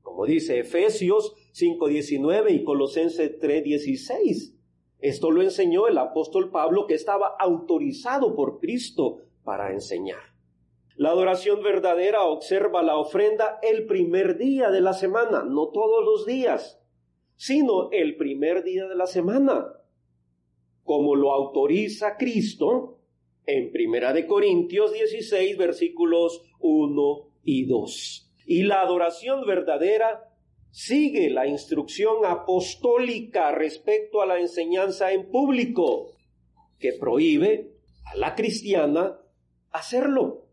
Como 0.00 0.26
dice 0.26 0.60
Efesios 0.60 1.34
5.19 1.54 2.52
y 2.52 2.64
Colosenses 2.64 3.38
3.16. 3.40 4.54
Esto 4.98 5.30
lo 5.30 5.42
enseñó 5.42 5.86
el 5.86 5.98
apóstol 5.98 6.50
Pablo 6.50 6.86
que 6.86 6.94
estaba 6.94 7.36
autorizado 7.38 8.34
por 8.34 8.58
Cristo 8.58 9.18
para 9.44 9.72
enseñar. 9.72 10.34
La 10.96 11.10
adoración 11.10 11.62
verdadera 11.62 12.24
observa 12.24 12.82
la 12.82 12.96
ofrenda 12.96 13.58
el 13.62 13.86
primer 13.86 14.36
día 14.36 14.70
de 14.70 14.80
la 14.80 14.92
semana, 14.92 15.44
no 15.44 15.68
todos 15.68 16.04
los 16.04 16.26
días, 16.26 16.80
sino 17.36 17.90
el 17.90 18.16
primer 18.16 18.64
día 18.64 18.86
de 18.86 18.94
la 18.94 19.06
semana, 19.06 19.74
como 20.82 21.14
lo 21.14 21.32
autoriza 21.32 22.16
Cristo 22.16 22.98
en 23.46 23.72
Primera 23.72 24.12
de 24.12 24.26
Corintios 24.26 24.92
16 24.92 25.56
versículos 25.56 26.42
1 26.60 27.28
y 27.42 27.66
2. 27.66 28.32
Y 28.46 28.62
la 28.62 28.80
adoración 28.80 29.46
verdadera 29.46 30.33
sigue 30.74 31.30
la 31.30 31.46
instrucción 31.46 32.26
apostólica 32.26 33.52
respecto 33.52 34.20
a 34.20 34.26
la 34.26 34.40
enseñanza 34.40 35.12
en 35.12 35.30
público, 35.30 36.08
que 36.80 36.94
prohíbe 36.98 37.76
a 38.04 38.16
la 38.16 38.34
cristiana 38.34 39.20
hacerlo. 39.70 40.48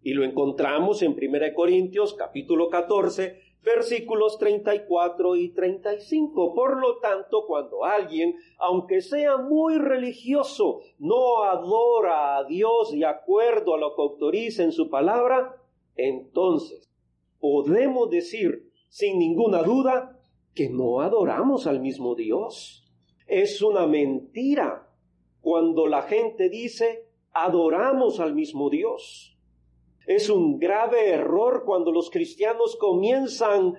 Y 0.00 0.14
lo 0.14 0.22
encontramos 0.22 1.02
en 1.02 1.16
1 1.20 1.54
Corintios 1.56 2.14
capítulo 2.14 2.70
14, 2.70 3.40
versículos 3.64 4.38
34 4.38 5.34
y 5.34 5.52
35. 5.52 6.54
Por 6.54 6.80
lo 6.80 6.98
tanto, 6.98 7.46
cuando 7.48 7.84
alguien, 7.84 8.36
aunque 8.58 9.00
sea 9.00 9.38
muy 9.38 9.76
religioso, 9.76 10.82
no 11.00 11.42
adora 11.42 12.36
a 12.36 12.44
Dios 12.44 12.92
de 12.92 13.04
acuerdo 13.04 13.74
a 13.74 13.78
lo 13.78 13.96
que 13.96 14.02
autoriza 14.02 14.62
en 14.62 14.70
su 14.70 14.88
palabra, 14.88 15.60
entonces 15.96 16.88
podemos 17.40 18.08
decir 18.08 18.65
sin 18.88 19.18
ninguna 19.18 19.62
duda 19.62 20.20
que 20.54 20.68
no 20.70 21.00
adoramos 21.00 21.66
al 21.66 21.80
mismo 21.80 22.14
Dios. 22.14 22.90
Es 23.26 23.62
una 23.62 23.86
mentira 23.86 24.88
cuando 25.40 25.86
la 25.86 26.02
gente 26.02 26.48
dice 26.48 27.06
adoramos 27.32 28.20
al 28.20 28.34
mismo 28.34 28.70
Dios. 28.70 29.36
Es 30.06 30.30
un 30.30 30.58
grave 30.58 31.10
error 31.10 31.64
cuando 31.66 31.92
los 31.92 32.10
cristianos 32.10 32.76
comienzan 32.76 33.74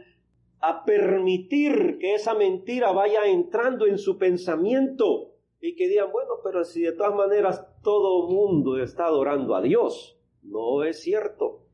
a 0.59 0.83
permitir 0.83 1.97
que 1.99 2.15
esa 2.15 2.35
mentira 2.35 2.91
vaya 2.91 3.25
entrando 3.25 3.87
en 3.87 3.97
su 3.97 4.17
pensamiento 4.17 5.33
y 5.59 5.75
que 5.75 5.87
digan, 5.87 6.11
bueno, 6.11 6.33
pero 6.43 6.63
si 6.63 6.81
de 6.81 6.91
todas 6.91 7.15
maneras 7.15 7.65
todo 7.81 8.27
mundo 8.27 8.77
está 8.77 9.05
adorando 9.05 9.55
a 9.55 9.61
Dios. 9.61 10.19
No 10.43 10.83
es 10.83 11.01
cierto. 11.01 11.66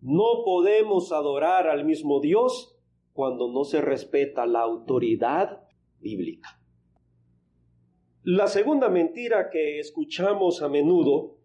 No 0.00 0.42
podemos 0.44 1.12
adorar 1.12 1.68
al 1.68 1.84
mismo 1.84 2.20
Dios 2.20 2.76
cuando 3.12 3.52
no 3.52 3.64
se 3.64 3.80
respeta 3.80 4.46
la 4.46 4.60
autoridad 4.60 5.62
bíblica. 5.98 6.60
La 8.22 8.48
segunda 8.48 8.88
mentira 8.88 9.50
que 9.50 9.78
escuchamos 9.78 10.62
a 10.62 10.68
menudo 10.68 11.38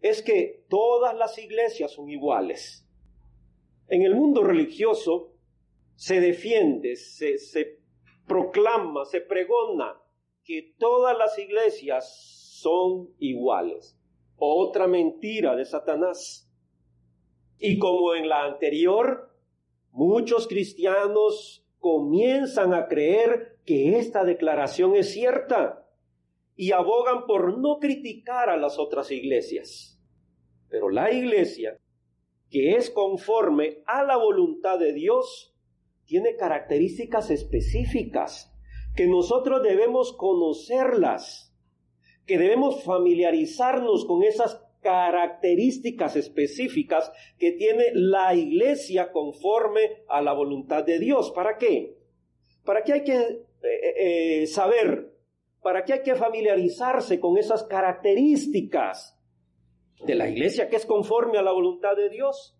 es 0.00 0.22
que 0.22 0.64
todas 0.68 1.16
las 1.16 1.38
iglesias 1.38 1.92
son 1.92 2.08
iguales. 2.08 2.86
En 3.88 4.02
el 4.02 4.14
mundo 4.14 4.42
religioso 4.42 5.32
se 5.96 6.20
defiende, 6.20 6.96
se, 6.96 7.80
proclama, 8.26 9.04
se 9.04 9.20
pregona 9.20 10.00
que 10.44 10.74
todas 10.78 11.18
las 11.18 11.38
iglesias 11.38 12.58
son 12.60 13.10
iguales. 13.18 13.98
Otra 14.36 14.86
mentira 14.86 15.56
de 15.56 15.64
Satanás. 15.64 16.49
Y 17.60 17.78
como 17.78 18.14
en 18.14 18.28
la 18.28 18.44
anterior, 18.44 19.30
muchos 19.92 20.48
cristianos 20.48 21.66
comienzan 21.78 22.72
a 22.72 22.88
creer 22.88 23.58
que 23.66 23.98
esta 23.98 24.24
declaración 24.24 24.96
es 24.96 25.12
cierta 25.12 25.86
y 26.56 26.72
abogan 26.72 27.26
por 27.26 27.58
no 27.58 27.78
criticar 27.78 28.48
a 28.48 28.56
las 28.56 28.78
otras 28.78 29.10
iglesias. 29.10 30.00
Pero 30.70 30.88
la 30.88 31.12
iglesia, 31.12 31.78
que 32.48 32.76
es 32.76 32.90
conforme 32.90 33.82
a 33.86 34.04
la 34.04 34.16
voluntad 34.16 34.78
de 34.78 34.94
Dios, 34.94 35.54
tiene 36.06 36.36
características 36.36 37.30
específicas 37.30 38.56
que 38.96 39.06
nosotros 39.06 39.62
debemos 39.62 40.14
conocerlas, 40.14 41.54
que 42.26 42.38
debemos 42.38 42.82
familiarizarnos 42.84 44.06
con 44.06 44.22
esas 44.22 44.66
características 44.80 46.16
específicas 46.16 47.12
que 47.38 47.52
tiene 47.52 47.86
la 47.94 48.34
iglesia 48.34 49.12
conforme 49.12 50.04
a 50.08 50.22
la 50.22 50.32
voluntad 50.32 50.84
de 50.84 50.98
Dios. 50.98 51.30
¿Para 51.32 51.58
qué? 51.58 51.96
¿Para 52.64 52.82
qué 52.82 52.92
hay 52.94 53.04
que 53.04 53.16
eh, 53.16 54.42
eh, 54.42 54.46
saber? 54.46 55.12
¿Para 55.62 55.84
qué 55.84 55.94
hay 55.94 56.02
que 56.02 56.14
familiarizarse 56.14 57.20
con 57.20 57.36
esas 57.36 57.64
características 57.64 59.18
de 60.06 60.14
la 60.14 60.28
iglesia 60.28 60.68
que 60.68 60.76
es 60.76 60.86
conforme 60.86 61.38
a 61.38 61.42
la 61.42 61.52
voluntad 61.52 61.96
de 61.96 62.08
Dios? 62.08 62.56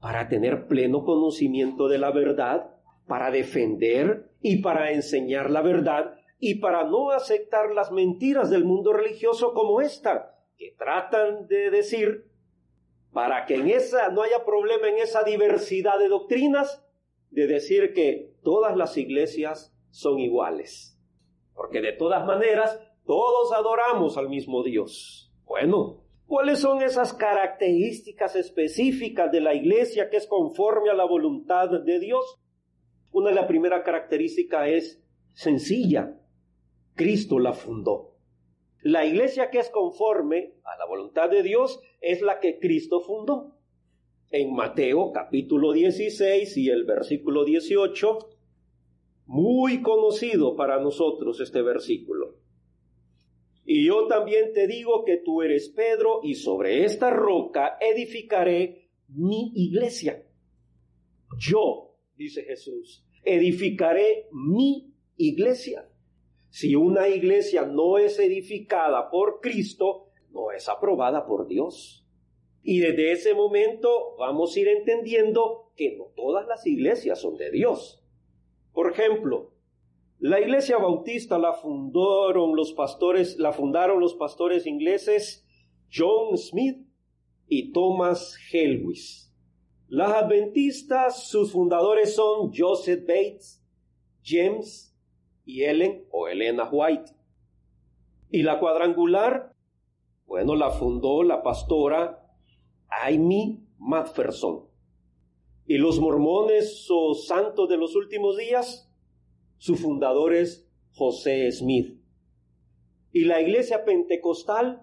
Para 0.00 0.28
tener 0.28 0.66
pleno 0.66 1.04
conocimiento 1.04 1.88
de 1.88 1.98
la 1.98 2.10
verdad, 2.10 2.70
para 3.06 3.30
defender 3.30 4.30
y 4.40 4.62
para 4.62 4.92
enseñar 4.92 5.50
la 5.50 5.60
verdad 5.60 6.14
y 6.38 6.56
para 6.56 6.84
no 6.84 7.10
aceptar 7.10 7.70
las 7.74 7.92
mentiras 7.92 8.50
del 8.50 8.64
mundo 8.64 8.92
religioso 8.92 9.52
como 9.54 9.80
esta, 9.80 10.35
que 10.56 10.74
tratan 10.78 11.46
de 11.46 11.70
decir, 11.70 12.26
para 13.12 13.46
que 13.46 13.54
en 13.54 13.68
esa 13.68 14.10
no 14.10 14.22
haya 14.22 14.44
problema 14.44 14.88
en 14.88 14.98
esa 14.98 15.22
diversidad 15.22 15.98
de 15.98 16.08
doctrinas, 16.08 16.84
de 17.30 17.46
decir 17.46 17.92
que 17.92 18.34
todas 18.42 18.76
las 18.76 18.96
iglesias 18.96 19.74
son 19.90 20.18
iguales. 20.18 20.98
Porque 21.54 21.80
de 21.80 21.92
todas 21.92 22.26
maneras, 22.26 22.80
todos 23.06 23.52
adoramos 23.52 24.18
al 24.18 24.28
mismo 24.28 24.62
Dios. 24.62 25.32
Bueno, 25.44 26.04
¿cuáles 26.26 26.58
son 26.58 26.82
esas 26.82 27.14
características 27.14 28.36
específicas 28.36 29.30
de 29.30 29.40
la 29.40 29.54
iglesia 29.54 30.10
que 30.10 30.16
es 30.16 30.26
conforme 30.26 30.90
a 30.90 30.94
la 30.94 31.04
voluntad 31.04 31.68
de 31.70 31.98
Dios? 31.98 32.38
Una 33.12 33.30
de 33.30 33.36
las 33.36 33.46
primeras 33.46 33.82
características 33.84 34.68
es 34.68 35.02
sencilla. 35.32 36.18
Cristo 36.94 37.38
la 37.38 37.52
fundó. 37.52 38.15
La 38.86 39.04
iglesia 39.04 39.50
que 39.50 39.58
es 39.58 39.68
conforme 39.68 40.54
a 40.62 40.78
la 40.78 40.86
voluntad 40.86 41.28
de 41.28 41.42
Dios 41.42 41.80
es 42.00 42.22
la 42.22 42.38
que 42.38 42.60
Cristo 42.60 43.00
fundó. 43.00 43.56
En 44.30 44.54
Mateo 44.54 45.10
capítulo 45.10 45.72
16 45.72 46.56
y 46.56 46.70
el 46.70 46.84
versículo 46.84 47.44
18, 47.44 48.18
muy 49.26 49.82
conocido 49.82 50.54
para 50.54 50.78
nosotros 50.78 51.40
este 51.40 51.62
versículo. 51.62 52.36
Y 53.64 53.84
yo 53.86 54.06
también 54.06 54.52
te 54.52 54.68
digo 54.68 55.04
que 55.04 55.16
tú 55.16 55.42
eres 55.42 55.68
Pedro 55.70 56.20
y 56.22 56.36
sobre 56.36 56.84
esta 56.84 57.10
roca 57.10 57.78
edificaré 57.80 58.92
mi 59.08 59.50
iglesia. 59.56 60.24
Yo, 61.36 61.96
dice 62.14 62.44
Jesús, 62.44 63.04
edificaré 63.24 64.28
mi 64.30 64.94
iglesia 65.16 65.88
si 66.56 66.74
una 66.74 67.08
iglesia 67.08 67.66
no 67.66 67.98
es 67.98 68.18
edificada 68.18 69.10
por 69.10 69.40
Cristo, 69.42 70.06
no 70.30 70.52
es 70.52 70.70
aprobada 70.70 71.26
por 71.26 71.46
Dios. 71.48 72.08
Y 72.62 72.78
desde 72.78 73.12
ese 73.12 73.34
momento 73.34 74.16
vamos 74.18 74.56
a 74.56 74.60
ir 74.60 74.68
entendiendo 74.68 75.70
que 75.76 75.98
no 75.98 76.04
todas 76.16 76.46
las 76.46 76.66
iglesias 76.66 77.20
son 77.20 77.36
de 77.36 77.50
Dios. 77.50 78.02
Por 78.72 78.90
ejemplo, 78.90 79.52
la 80.18 80.40
iglesia 80.40 80.78
bautista 80.78 81.38
la 81.38 81.52
fundaron 81.52 82.56
los 82.56 82.72
pastores, 82.72 83.36
la 83.36 83.52
fundaron 83.52 84.00
los 84.00 84.14
pastores 84.14 84.66
ingleses 84.66 85.46
John 85.92 86.38
Smith 86.38 86.86
y 87.48 87.70
Thomas 87.72 88.34
Helwis. 88.50 89.30
Las 89.88 90.10
adventistas, 90.10 91.28
sus 91.28 91.52
fundadores 91.52 92.14
son 92.14 92.50
Joseph 92.56 93.06
Bates, 93.06 93.62
James 94.24 94.85
y 95.46 95.62
Ellen 95.62 96.04
o 96.10 96.28
Elena 96.28 96.68
White. 96.70 97.12
Y 98.28 98.42
la 98.42 98.58
cuadrangular, 98.58 99.54
bueno, 100.26 100.56
la 100.56 100.70
fundó 100.70 101.22
la 101.22 101.42
pastora 101.42 102.28
Amy 102.90 103.64
Macpherson. 103.78 104.66
Y 105.64 105.78
los 105.78 106.00
mormones 106.00 106.86
o 106.90 107.14
santos 107.14 107.68
de 107.68 107.78
los 107.78 107.96
últimos 107.96 108.36
días, 108.36 108.92
su 109.58 109.76
fundador 109.76 110.34
es 110.34 110.68
José 110.92 111.50
Smith. 111.52 111.98
Y 113.12 113.24
la 113.24 113.40
iglesia 113.40 113.84
pentecostal, 113.84 114.82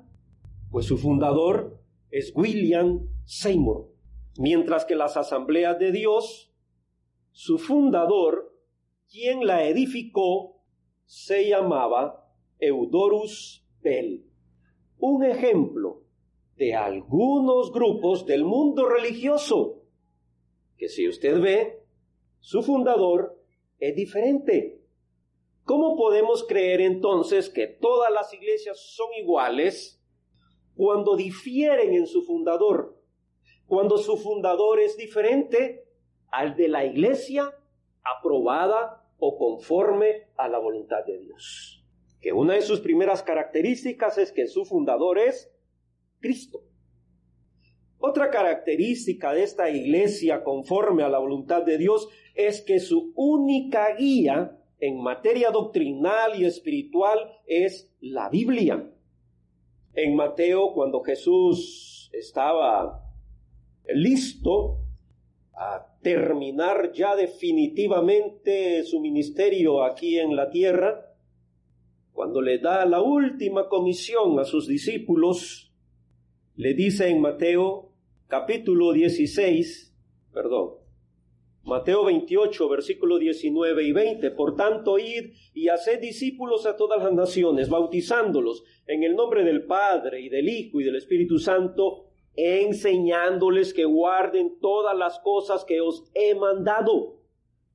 pues 0.72 0.86
su 0.86 0.98
fundador 0.98 1.80
es 2.10 2.34
William 2.36 3.08
Seymour. 3.26 3.92
Mientras 4.38 4.86
que 4.86 4.96
las 4.96 5.18
asambleas 5.18 5.78
de 5.78 5.92
Dios, 5.92 6.52
su 7.32 7.58
fundador, 7.58 8.58
quien 9.10 9.46
la 9.46 9.68
edificó, 9.68 10.53
se 11.14 11.48
llamaba 11.48 12.28
Eudorus 12.58 13.64
Bell. 13.82 14.26
Un 14.98 15.24
ejemplo 15.24 16.02
de 16.56 16.74
algunos 16.74 17.72
grupos 17.72 18.26
del 18.26 18.44
mundo 18.44 18.90
religioso, 18.90 19.84
que 20.76 20.90
si 20.90 21.08
usted 21.08 21.40
ve, 21.40 21.86
su 22.40 22.64
fundador 22.64 23.40
es 23.78 23.96
diferente. 23.96 24.82
¿Cómo 25.66 25.96
podemos 25.98 26.44
creer 26.48 26.82
entonces 26.82 27.48
que 27.48 27.68
todas 27.68 28.12
las 28.12 28.34
iglesias 28.34 28.80
son 28.80 29.14
iguales 29.14 30.04
cuando 30.76 31.16
difieren 31.16 31.94
en 31.94 32.08
su 32.08 32.24
fundador? 32.24 33.00
Cuando 33.68 34.00
su 34.00 34.18
fundador 34.18 34.80
es 34.80 34.98
diferente 34.98 35.86
al 36.32 36.56
de 36.56 36.70
la 36.70 36.86
iglesia 36.86 37.56
aprobada 38.04 39.03
o 39.26 39.38
conforme 39.38 40.28
a 40.36 40.50
la 40.50 40.60
voluntad 40.60 41.06
de 41.06 41.18
Dios. 41.18 41.82
Que 42.20 42.34
una 42.34 42.56
de 42.56 42.62
sus 42.62 42.82
primeras 42.82 43.24
características 43.24 44.18
es 44.18 44.34
que 44.34 44.48
su 44.48 44.66
fundador 44.66 45.18
es 45.18 45.50
Cristo. 46.20 46.60
Otra 48.00 48.30
característica 48.30 49.32
de 49.32 49.44
esta 49.44 49.70
iglesia 49.70 50.44
conforme 50.44 51.04
a 51.04 51.10
la 51.10 51.20
voluntad 51.20 51.64
de 51.64 51.78
Dios 51.78 52.10
es 52.36 52.62
que 52.62 52.82
su 52.82 53.14
única 53.16 53.96
guía 53.96 54.60
en 54.80 55.02
materia 55.02 55.52
doctrinal 55.52 56.38
y 56.38 56.44
espiritual 56.44 57.20
es 57.48 57.96
la 58.02 58.28
Biblia. 58.28 58.92
En 59.94 60.18
Mateo, 60.18 60.74
cuando 60.74 61.02
Jesús 61.02 62.10
estaba 62.12 63.10
listo 63.88 64.83
a 65.54 65.86
terminar 66.02 66.92
ya 66.94 67.16
definitivamente 67.16 68.84
su 68.84 69.00
ministerio 69.00 69.84
aquí 69.84 70.20
en 70.20 70.36
la 70.36 70.50
tierra, 70.50 71.14
cuando 72.12 72.42
le 72.42 72.60
da 72.60 72.86
la 72.86 73.02
última 73.02 73.68
comisión 73.70 74.40
a 74.40 74.46
sus 74.46 74.68
discípulos, 74.68 75.72
le 76.56 76.74
dice 76.74 77.10
en 77.10 77.22
Mateo 77.22 77.92
capítulo 78.28 78.94
16, 78.94 79.96
perdón, 80.34 80.84
Mateo 81.64 82.04
28, 82.04 82.68
versículo 82.68 83.18
19 83.18 83.86
y 83.86 83.92
20, 83.94 84.32
por 84.32 84.56
tanto, 84.56 85.00
id 85.00 85.32
y 85.54 85.70
haced 85.70 86.02
discípulos 86.02 86.66
a 86.66 86.76
todas 86.76 87.02
las 87.02 87.14
naciones, 87.14 87.70
bautizándolos 87.70 88.64
en 88.86 89.04
el 89.04 89.16
nombre 89.16 89.46
del 89.46 89.64
Padre 89.64 90.20
y 90.20 90.30
del 90.30 90.50
Hijo 90.50 90.82
y 90.82 90.84
del 90.84 90.98
Espíritu 90.98 91.40
Santo, 91.40 92.10
enseñándoles 92.36 93.74
que 93.74 93.86
guarden 93.86 94.60
todas 94.60 94.98
las 94.98 95.20
cosas 95.20 95.66
que 95.66 95.82
os 95.82 96.04
he 96.14 96.36
mandado. 96.36 97.18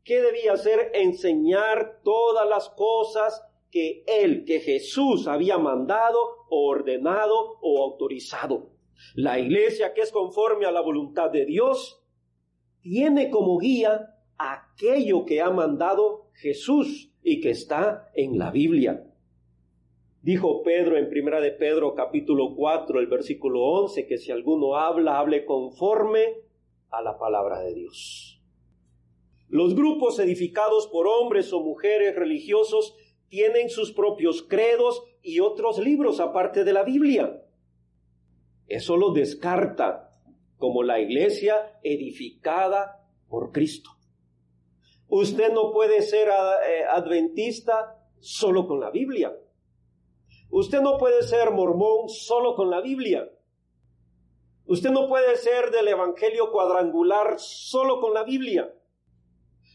¿Qué 0.05 0.21
debía 0.21 0.55
hacer? 0.55 0.91
Enseñar 0.95 2.01
todas 2.03 2.49
las 2.49 2.71
cosas 2.71 3.45
que 3.71 4.05
él, 4.07 4.45
que 4.45 4.61
Jesús 4.61 5.29
había 5.29 5.59
mandado, 5.59 6.19
ordenado 6.51 7.59
o 7.61 7.83
autorizado. 7.83 8.71
La 9.15 9.39
iglesia 9.39 9.95
que 9.95 10.01
es 10.01 10.11
conforme 10.11 10.67
a 10.67 10.73
la 10.73 10.81
voluntad 10.81 11.31
de 11.31 11.45
Dios 11.45 12.03
tiene 12.81 13.31
como 13.31 13.59
guía 13.59 14.15
aquello 14.39 15.25
que 15.25 15.41
ha 15.41 15.51
mandado 15.51 16.31
Jesús 16.35 17.13
y 17.23 17.41
que 17.41 17.51
está 17.51 18.11
en 18.15 18.39
la 18.39 18.51
Biblia. 18.51 19.08
Dijo 20.23 20.63
Pedro 20.63 20.97
en 20.97 21.09
primera 21.09 21.41
de 21.41 21.53
Pedro 21.53 21.95
capítulo 21.95 22.55
4, 22.57 22.99
el 22.99 23.07
versículo 23.07 23.63
11, 23.63 24.07
que 24.07 24.19
si 24.19 24.33
alguno 24.33 24.75
habla, 24.77 25.19
hable 25.19 25.45
conforme 25.45 26.39
a 26.91 27.03
la 27.03 27.19
palabra 27.19 27.61
de 27.61 27.75
Dios. 27.75 28.43
Los 29.49 29.75
grupos 29.75 30.19
edificados 30.19 30.89
por 30.89 31.07
hombres 31.07 31.53
o 31.53 31.61
mujeres 31.61 32.17
religiosos 32.17 32.97
tienen 33.29 33.71
sus 33.71 33.93
propios 33.93 34.43
credos 34.43 35.03
y 35.23 35.41
otros 35.41 35.79
libros 35.79 36.19
aparte 36.19 36.65
de 36.65 36.73
la 36.73 36.83
Biblia. 36.83 37.43
Eso 38.67 38.97
lo 38.97 39.13
descarta 39.13 40.21
como 40.59 40.83
la 40.83 41.01
iglesia 41.01 41.79
edificada 41.83 43.09
por 43.29 43.53
Cristo. 43.53 43.91
Usted 45.09 45.53
no 45.53 45.73
puede 45.73 46.03
ser 46.03 46.29
eh, 46.29 46.85
adventista 46.91 47.97
solo 48.19 48.67
con 48.67 48.81
la 48.81 48.91
Biblia. 48.91 49.33
Usted 50.51 50.81
no 50.81 50.97
puede 50.97 51.23
ser 51.23 51.51
mormón 51.51 52.09
solo 52.09 52.55
con 52.55 52.71
la 52.71 52.81
Biblia. 52.81 53.31
Usted 54.67 54.91
no 54.91 55.09
puede 55.09 55.37
ser 55.37 55.71
del 55.71 55.89
Evangelio 55.89 56.51
cuadrangular 56.51 57.39
solo 57.39 58.01
con 58.01 58.15
la 58.15 58.25
Biblia. 58.25 58.75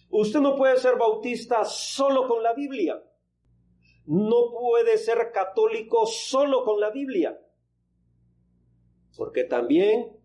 Usted 0.10 0.40
no 0.40 0.56
puede 0.56 0.78
ser 0.78 0.98
bautista 0.98 1.66
solo 1.66 2.28
con 2.28 2.44
la 2.44 2.54
Biblia. 2.54 3.04
No 4.06 4.52
puede 4.52 4.98
ser 4.98 5.32
católico 5.32 6.06
solo 6.06 6.64
con 6.64 6.80
la 6.80 6.92
Biblia. 6.92 7.40
Porque 9.18 9.44
también 9.44 10.16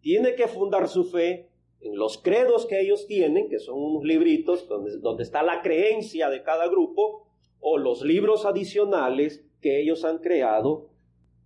tiene 0.00 0.34
que 0.34 0.48
fundar 0.48 0.88
su 0.88 1.04
fe 1.04 1.50
en 1.80 1.96
los 1.96 2.18
credos 2.18 2.66
que 2.66 2.80
ellos 2.80 3.06
tienen, 3.06 3.48
que 3.48 3.58
son 3.58 3.78
unos 3.78 4.04
libritos 4.04 4.66
donde, 4.66 4.98
donde 4.98 5.22
está 5.22 5.42
la 5.42 5.62
creencia 5.62 6.30
de 6.30 6.42
cada 6.42 6.68
grupo, 6.68 7.28
o 7.60 7.78
los 7.78 8.02
libros 8.02 8.44
adicionales 8.44 9.45
que 9.60 9.80
ellos 9.80 10.04
han 10.04 10.18
creado 10.18 10.90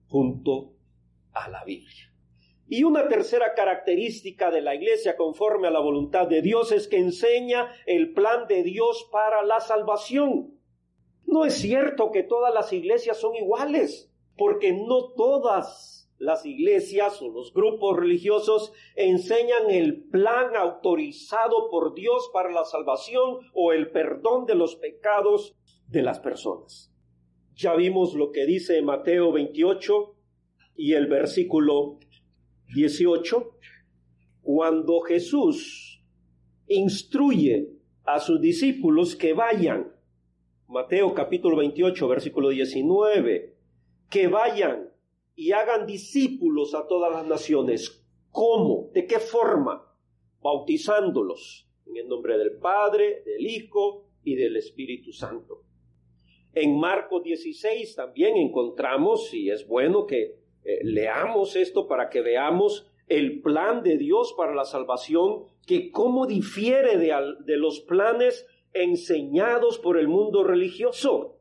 junto 0.09 0.73
a 1.33 1.49
la 1.49 1.64
Biblia. 1.64 2.11
Y 2.68 2.85
una 2.85 3.09
tercera 3.09 3.55
característica 3.55 4.53
de 4.53 4.61
la 4.61 4.77
iglesia 4.77 5.16
conforme 5.16 5.66
a 5.66 5.73
la 5.73 5.81
voluntad 5.81 6.29
de 6.29 6.40
Dios 6.40 6.70
es 6.70 6.87
que 6.87 6.99
enseña 6.99 7.73
el 7.85 8.12
plan 8.12 8.46
de 8.46 8.62
Dios 8.62 9.09
para 9.11 9.42
la 9.42 9.59
salvación. 9.59 10.55
No 11.27 11.44
es 11.44 11.55
cierto 11.55 12.12
que 12.12 12.23
todas 12.23 12.55
las 12.55 12.73
iglesias 12.73 13.18
son 13.18 13.35
iguales, 13.35 14.12
porque 14.37 14.73
no 14.73 15.12
todas 15.16 16.01
las 16.18 16.44
iglesias 16.46 17.20
o 17.23 17.29
los 17.31 17.53
grupos 17.53 17.96
religiosos 17.96 18.73
enseñan 18.94 19.70
el 19.70 20.05
plan 20.05 20.55
autorizado 20.55 21.70
por 21.70 21.94
Dios 21.94 22.31
para 22.33 22.53
la 22.53 22.64
salvación 22.64 23.38
o 23.53 23.73
el 23.73 23.90
perdón 23.90 24.44
de 24.46 24.55
los 24.55 24.77
pecados 24.77 25.57
de 25.88 26.03
las 26.03 26.20
personas. 26.20 26.89
Ya 27.61 27.75
vimos 27.75 28.14
lo 28.14 28.33
que 28.33 28.46
dice 28.46 28.81
Mateo 28.81 29.33
28 29.33 30.16
y 30.77 30.94
el 30.94 31.09
versículo 31.09 31.99
18, 32.75 33.51
cuando 34.40 35.01
Jesús 35.01 36.03
instruye 36.68 37.68
a 38.05 38.18
sus 38.18 38.40
discípulos 38.40 39.14
que 39.14 39.35
vayan, 39.35 39.94
Mateo 40.68 41.12
capítulo 41.12 41.59
28, 41.59 42.09
versículo 42.09 42.49
19, 42.49 43.59
que 44.09 44.27
vayan 44.29 44.94
y 45.35 45.53
hagan 45.53 45.85
discípulos 45.85 46.75
a 46.75 46.87
todas 46.87 47.12
las 47.12 47.27
naciones. 47.27 48.07
¿Cómo? 48.31 48.90
¿De 48.94 49.05
qué 49.05 49.18
forma? 49.18 49.87
Bautizándolos 50.40 51.68
en 51.85 51.99
el 51.99 52.09
nombre 52.09 52.38
del 52.38 52.57
Padre, 52.57 53.23
del 53.27 53.46
Hijo 53.46 54.07
y 54.25 54.35
del 54.35 54.57
Espíritu 54.57 55.12
Santo. 55.12 55.64
En 56.55 56.79
Marcos 56.79 57.23
16 57.23 57.95
también 57.95 58.37
encontramos, 58.37 59.33
y 59.33 59.51
es 59.51 59.67
bueno 59.67 60.07
que 60.07 60.37
eh, 60.65 60.81
leamos 60.83 61.57
esto 61.57 61.87
para 61.87 62.09
que 62.11 62.23
veamos 62.23 62.91
el 63.07 63.41
plan 63.41 63.83
de 63.83 63.97
Dios 63.97 64.35
para 64.37 64.55
la 64.55 64.65
salvación, 64.65 65.45
que 65.67 65.91
cómo 65.91 66.27
difiere 66.27 66.97
de, 66.97 67.57
los 67.57 67.81
planes 67.81 68.47
enseñados 68.73 69.79
por 69.79 69.99
el 69.99 70.09
mundo 70.09 70.45
religioso. 70.45 71.39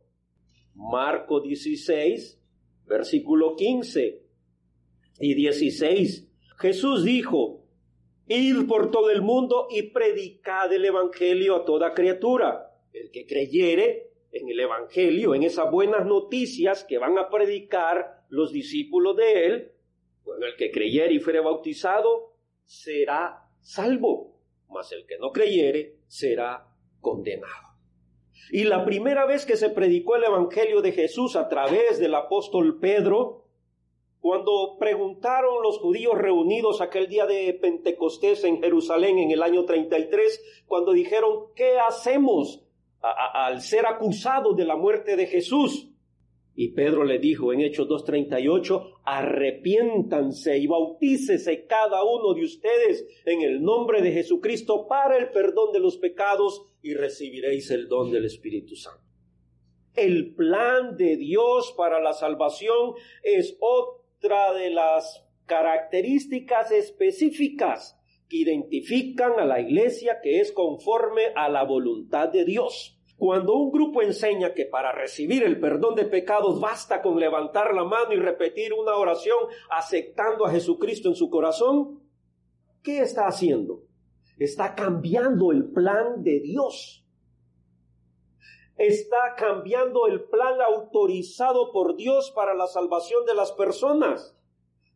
Marco 0.73 1.41
16, 1.41 2.41
versículo 2.87 3.55
15 3.55 4.23
y 5.19 5.33
16. 5.35 6.27
Jesús 6.57 7.03
dijo, 7.03 7.63
Id 8.27 8.67
por 8.67 8.91
todo 8.91 9.09
el 9.09 9.21
mundo 9.21 9.67
y 9.69 9.83
predicad 9.83 10.71
el 10.73 10.85
Evangelio 10.85 11.55
a 11.55 11.65
toda 11.65 11.93
criatura. 11.93 12.75
El 12.93 13.11
que 13.11 13.25
creyere 13.25 14.08
en 14.31 14.49
el 14.49 14.59
Evangelio, 14.59 15.33
en 15.35 15.43
esas 15.43 15.71
buenas 15.71 16.05
noticias 16.05 16.83
que 16.83 16.97
van 16.97 17.17
a 17.17 17.29
predicar, 17.29 18.19
los 18.29 18.51
discípulos 18.51 19.15
de 19.15 19.45
él, 19.45 19.71
el 20.41 20.55
que 20.55 20.71
creyere 20.71 21.13
y 21.13 21.19
fuere 21.19 21.39
bautizado 21.39 22.35
será 22.63 23.49
salvo, 23.61 24.39
mas 24.69 24.91
el 24.91 25.05
que 25.05 25.17
no 25.17 25.31
creyere 25.31 25.95
será 26.07 26.67
condenado. 27.01 27.69
Y 28.51 28.63
la 28.63 28.85
primera 28.85 29.25
vez 29.25 29.45
que 29.45 29.57
se 29.57 29.69
predicó 29.69 30.15
el 30.15 30.23
Evangelio 30.23 30.81
de 30.81 30.91
Jesús 30.91 31.35
a 31.35 31.49
través 31.49 31.99
del 31.99 32.15
apóstol 32.15 32.79
Pedro, 32.79 33.45
cuando 34.19 34.77
preguntaron 34.79 35.61
los 35.63 35.79
judíos 35.79 36.17
reunidos 36.17 36.81
aquel 36.81 37.07
día 37.07 37.25
de 37.25 37.53
Pentecostés 37.53 38.43
en 38.43 38.61
Jerusalén 38.61 39.17
en 39.19 39.31
el 39.31 39.43
año 39.43 39.65
33, 39.65 40.63
cuando 40.67 40.93
dijeron, 40.93 41.45
¿qué 41.55 41.79
hacemos 41.79 42.65
al 43.01 43.61
ser 43.61 43.85
acusados 43.85 44.55
de 44.55 44.65
la 44.65 44.75
muerte 44.75 45.15
de 45.15 45.27
Jesús? 45.27 45.89
Y 46.55 46.73
Pedro 46.73 47.05
le 47.05 47.19
dijo 47.19 47.53
en 47.53 47.61
Hechos 47.61 47.87
2.38, 47.87 48.99
arrepiéntanse 49.05 50.57
y 50.57 50.67
bautícese 50.67 51.65
cada 51.65 52.03
uno 52.03 52.33
de 52.33 52.43
ustedes 52.43 53.07
en 53.25 53.41
el 53.43 53.61
nombre 53.61 54.01
de 54.01 54.11
Jesucristo 54.11 54.85
para 54.87 55.17
el 55.17 55.29
perdón 55.29 55.71
de 55.71 55.79
los 55.79 55.97
pecados 55.97 56.67
y 56.81 56.95
recibiréis 56.95 57.71
el 57.71 57.87
don 57.87 58.11
del 58.11 58.25
Espíritu 58.25 58.75
Santo. 58.75 59.03
El 59.95 60.35
plan 60.35 60.97
de 60.97 61.15
Dios 61.15 61.73
para 61.77 62.01
la 62.01 62.13
salvación 62.13 62.93
es 63.23 63.57
otra 63.61 64.53
de 64.53 64.69
las 64.69 65.25
características 65.45 66.71
específicas 66.71 67.98
identifican 68.29 69.39
a 69.39 69.45
la 69.45 69.59
iglesia 69.59 70.19
que 70.21 70.39
es 70.39 70.51
conforme 70.51 71.27
a 71.35 71.49
la 71.49 71.63
voluntad 71.63 72.29
de 72.29 72.45
Dios. 72.45 72.99
Cuando 73.17 73.53
un 73.55 73.71
grupo 73.71 74.01
enseña 74.01 74.53
que 74.53 74.65
para 74.65 74.93
recibir 74.93 75.43
el 75.43 75.59
perdón 75.59 75.95
de 75.95 76.05
pecados 76.05 76.61
basta 76.61 77.01
con 77.01 77.19
levantar 77.19 77.73
la 77.73 77.83
mano 77.83 78.13
y 78.13 78.17
repetir 78.17 78.73
una 78.73 78.95
oración 78.95 79.37
aceptando 79.69 80.45
a 80.45 80.51
Jesucristo 80.51 81.09
en 81.09 81.15
su 81.15 81.29
corazón, 81.29 82.01
¿qué 82.81 83.01
está 83.01 83.27
haciendo? 83.27 83.83
Está 84.37 84.73
cambiando 84.73 85.51
el 85.51 85.69
plan 85.71 86.23
de 86.23 86.39
Dios. 86.39 87.05
Está 88.77 89.35
cambiando 89.35 90.07
el 90.07 90.23
plan 90.29 90.61
autorizado 90.61 91.73
por 91.73 91.97
Dios 91.97 92.31
para 92.33 92.53
la 92.53 92.67
salvación 92.67 93.25
de 93.25 93.33
las 93.33 93.51
personas. 93.51 94.37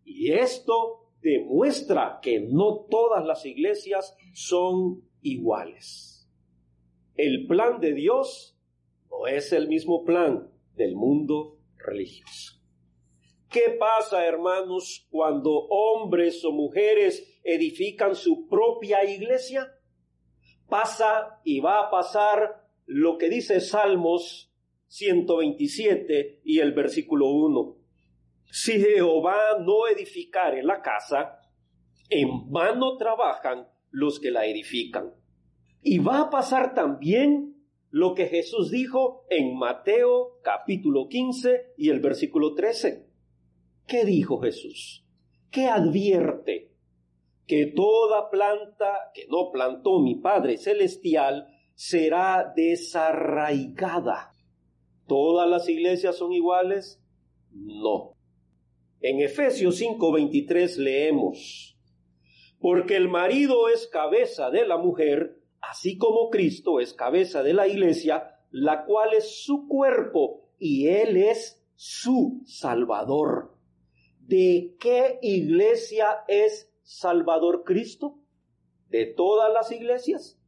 Y 0.05 0.31
esto 0.31 1.02
demuestra 1.23 2.19
que 2.21 2.41
no 2.41 2.85
todas 2.89 3.25
las 3.25 3.45
iglesias 3.45 4.15
son 4.33 5.07
iguales. 5.21 6.29
El 7.15 7.47
plan 7.47 7.79
de 7.79 7.93
Dios 7.93 8.57
no 9.09 9.27
es 9.27 9.53
el 9.53 9.67
mismo 9.67 10.03
plan 10.03 10.51
del 10.75 10.95
mundo 10.95 11.59
religioso. 11.77 12.59
¿Qué 13.49 13.77
pasa, 13.79 14.25
hermanos, 14.25 15.07
cuando 15.11 15.51
hombres 15.51 16.43
o 16.43 16.51
mujeres 16.51 17.39
edifican 17.43 18.15
su 18.15 18.47
propia 18.47 19.05
iglesia? 19.05 19.71
Pasa 20.67 21.39
y 21.43 21.59
va 21.59 21.81
a 21.81 21.91
pasar 21.91 22.67
lo 22.85 23.17
que 23.17 23.29
dice 23.29 23.61
Salmos 23.61 24.51
127 24.87 26.41
y 26.43 26.59
el 26.59 26.73
versículo 26.73 27.27
1. 27.27 27.82
Si 28.55 28.73
Jehová 28.73 29.57
no 29.61 29.87
edificare 29.87 30.61
la 30.61 30.83
casa, 30.83 31.39
en 32.07 32.51
vano 32.51 32.97
trabajan 32.97 33.67
los 33.89 34.19
que 34.19 34.29
la 34.29 34.45
edifican. 34.45 35.11
Y 35.81 35.97
va 35.97 36.19
a 36.19 36.29
pasar 36.29 36.75
también 36.75 37.55
lo 37.89 38.13
que 38.13 38.27
Jesús 38.27 38.69
dijo 38.69 39.25
en 39.31 39.57
Mateo 39.57 40.37
capítulo 40.43 41.07
15 41.07 41.73
y 41.77 41.89
el 41.89 41.99
versículo 41.99 42.53
13. 42.53 43.07
¿Qué 43.87 44.05
dijo 44.05 44.39
Jesús? 44.39 45.03
¿Qué 45.49 45.65
advierte? 45.65 46.75
Que 47.47 47.65
toda 47.65 48.29
planta 48.29 49.09
que 49.15 49.25
no 49.29 49.49
plantó 49.51 49.99
mi 49.99 50.13
Padre 50.13 50.59
Celestial 50.59 51.47
será 51.73 52.53
desarraigada. 52.55 54.31
¿Todas 55.07 55.49
las 55.49 55.67
iglesias 55.67 56.15
son 56.15 56.33
iguales? 56.33 57.03
No. 57.49 58.12
En 59.03 59.19
Efesios 59.19 59.81
5:23 59.81 60.77
leemos, 60.77 61.77
porque 62.61 62.95
el 62.95 63.09
marido 63.09 63.67
es 63.67 63.87
cabeza 63.87 64.49
de 64.49 64.65
la 64.65 64.77
mujer, 64.77 65.41
así 65.59 65.97
como 65.97 66.29
Cristo 66.29 66.79
es 66.79 66.93
cabeza 66.93 67.43
de 67.43 67.53
la 67.53 67.67
iglesia, 67.67 68.39
la 68.49 68.85
cual 68.85 69.13
es 69.13 69.43
su 69.43 69.67
cuerpo 69.67 70.47
y 70.57 70.87
Él 70.87 71.17
es 71.17 71.61
su 71.75 72.43
Salvador. 72.45 73.57
¿De 74.21 74.77
qué 74.79 75.19
iglesia 75.21 76.23
es 76.29 76.73
Salvador 76.83 77.65
Cristo? 77.65 78.21
¿De 78.87 79.05
todas 79.05 79.51
las 79.51 79.69
iglesias? 79.73 80.39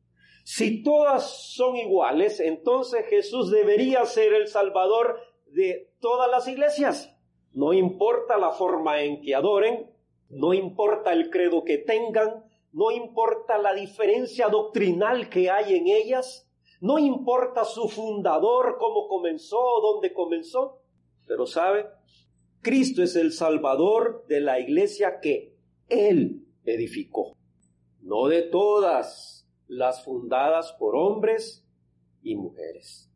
Si 0.45 0.81
todas 0.81 1.53
son 1.53 1.75
iguales, 1.75 2.39
entonces 2.39 3.05
Jesús 3.09 3.51
debería 3.51 4.05
ser 4.05 4.33
el 4.33 4.47
Salvador 4.47 5.19
de 5.47 5.91
todas 5.99 6.31
las 6.31 6.47
iglesias. 6.47 7.14
No 7.55 7.71
importa 7.71 8.37
la 8.37 8.51
forma 8.51 9.01
en 9.01 9.21
que 9.21 9.33
adoren, 9.33 9.89
no 10.29 10.53
importa 10.53 11.13
el 11.13 11.29
credo 11.29 11.63
que 11.63 11.77
tengan, 11.77 12.43
no 12.73 12.91
importa 12.91 13.57
la 13.57 13.73
diferencia 13.73 14.49
doctrinal 14.49 15.29
que 15.29 15.49
hay 15.49 15.75
en 15.75 15.87
ellas, 15.87 16.51
no 16.81 16.99
importa 16.99 17.63
su 17.63 17.87
fundador, 17.87 18.75
cómo 18.77 19.07
comenzó, 19.07 19.57
dónde 19.81 20.13
comenzó, 20.13 20.81
pero 21.25 21.47
sabe, 21.47 21.85
Cristo 22.61 23.01
es 23.01 23.15
el 23.15 23.31
Salvador 23.31 24.25
de 24.27 24.41
la 24.41 24.59
iglesia 24.59 25.21
que 25.21 25.55
Él 25.87 26.45
edificó, 26.65 27.37
no 28.01 28.27
de 28.27 28.41
todas 28.41 29.47
las 29.67 30.03
fundadas 30.03 30.73
por 30.73 30.97
hombres 30.97 31.65
y 32.21 32.35
mujeres. 32.35 33.09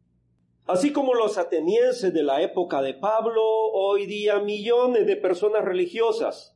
Así 0.70 0.94
como 0.94 1.16
los 1.16 1.40
atenienses 1.40 2.14
de 2.14 2.22
la 2.22 2.44
época 2.44 2.84
de 2.84 2.94
Pablo, 2.94 3.42
hoy 3.74 4.06
día 4.06 4.40
millones 4.40 5.08
de 5.08 5.16
personas 5.16 5.66
religiosas, 5.66 6.56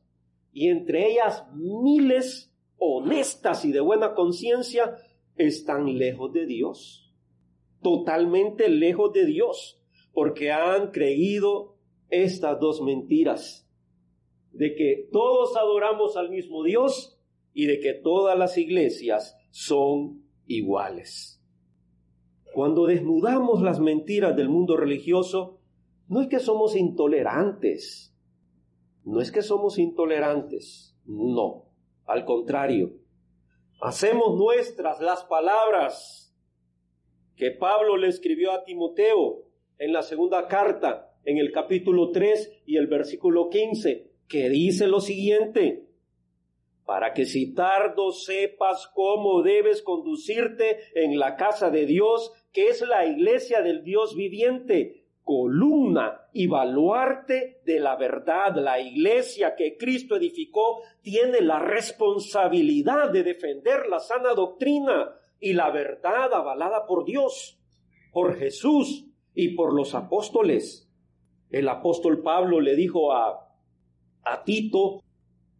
y 0.52 0.68
entre 0.68 1.10
ellas 1.10 1.44
miles 1.52 2.54
honestas 2.78 3.64
y 3.64 3.72
de 3.72 3.80
buena 3.80 4.14
conciencia, 4.14 4.98
están 5.34 5.98
lejos 5.98 6.32
de 6.32 6.46
Dios, 6.46 7.12
totalmente 7.82 8.68
lejos 8.68 9.12
de 9.12 9.26
Dios, 9.26 9.82
porque 10.12 10.52
han 10.52 10.92
creído 10.92 11.74
estas 12.08 12.60
dos 12.60 12.82
mentiras, 12.82 13.68
de 14.52 14.76
que 14.76 15.08
todos 15.10 15.56
adoramos 15.56 16.16
al 16.16 16.30
mismo 16.30 16.62
Dios 16.62 17.18
y 17.52 17.66
de 17.66 17.80
que 17.80 17.94
todas 17.94 18.38
las 18.38 18.58
iglesias 18.58 19.36
son 19.50 20.22
iguales. 20.46 21.33
Cuando 22.54 22.86
desnudamos 22.86 23.62
las 23.62 23.80
mentiras 23.80 24.36
del 24.36 24.48
mundo 24.48 24.76
religioso, 24.76 25.58
no 26.06 26.20
es 26.20 26.28
que 26.28 26.38
somos 26.38 26.76
intolerantes, 26.76 28.16
no 29.02 29.20
es 29.20 29.32
que 29.32 29.42
somos 29.42 29.76
intolerantes, 29.76 30.96
no, 31.04 31.64
al 32.06 32.24
contrario, 32.24 32.92
hacemos 33.80 34.38
nuestras 34.38 35.00
las 35.00 35.24
palabras 35.24 36.32
que 37.34 37.50
Pablo 37.50 37.96
le 37.96 38.06
escribió 38.06 38.52
a 38.52 38.62
Timoteo 38.62 39.46
en 39.78 39.92
la 39.92 40.02
segunda 40.02 40.46
carta, 40.46 41.12
en 41.24 41.38
el 41.38 41.50
capítulo 41.50 42.12
3 42.12 42.62
y 42.66 42.76
el 42.76 42.86
versículo 42.86 43.48
15, 43.48 44.12
que 44.28 44.48
dice 44.48 44.86
lo 44.86 45.00
siguiente, 45.00 45.88
para 46.86 47.14
que 47.14 47.24
si 47.24 47.52
tardo 47.52 48.12
sepas 48.12 48.86
cómo 48.94 49.42
debes 49.42 49.82
conducirte 49.82 50.78
en 50.94 51.18
la 51.18 51.34
casa 51.34 51.70
de 51.70 51.86
Dios, 51.86 52.32
que 52.54 52.68
es 52.68 52.80
la 52.82 53.04
iglesia 53.04 53.62
del 53.62 53.82
Dios 53.82 54.14
viviente, 54.14 55.08
columna 55.24 56.20
y 56.32 56.46
baluarte 56.46 57.60
de 57.64 57.80
la 57.80 57.96
verdad. 57.96 58.54
La 58.54 58.78
iglesia 58.80 59.56
que 59.56 59.76
Cristo 59.76 60.14
edificó 60.16 60.80
tiene 61.02 61.40
la 61.40 61.58
responsabilidad 61.58 63.10
de 63.10 63.24
defender 63.24 63.88
la 63.88 63.98
sana 63.98 64.34
doctrina 64.34 65.16
y 65.40 65.54
la 65.54 65.70
verdad 65.70 66.32
avalada 66.32 66.86
por 66.86 67.04
Dios, 67.04 67.58
por 68.12 68.36
Jesús 68.36 69.04
y 69.34 69.56
por 69.56 69.74
los 69.74 69.96
apóstoles. 69.96 70.88
El 71.50 71.68
apóstol 71.68 72.22
Pablo 72.22 72.60
le 72.60 72.76
dijo 72.76 73.12
a, 73.12 73.52
a 74.22 74.44
Tito 74.44 75.02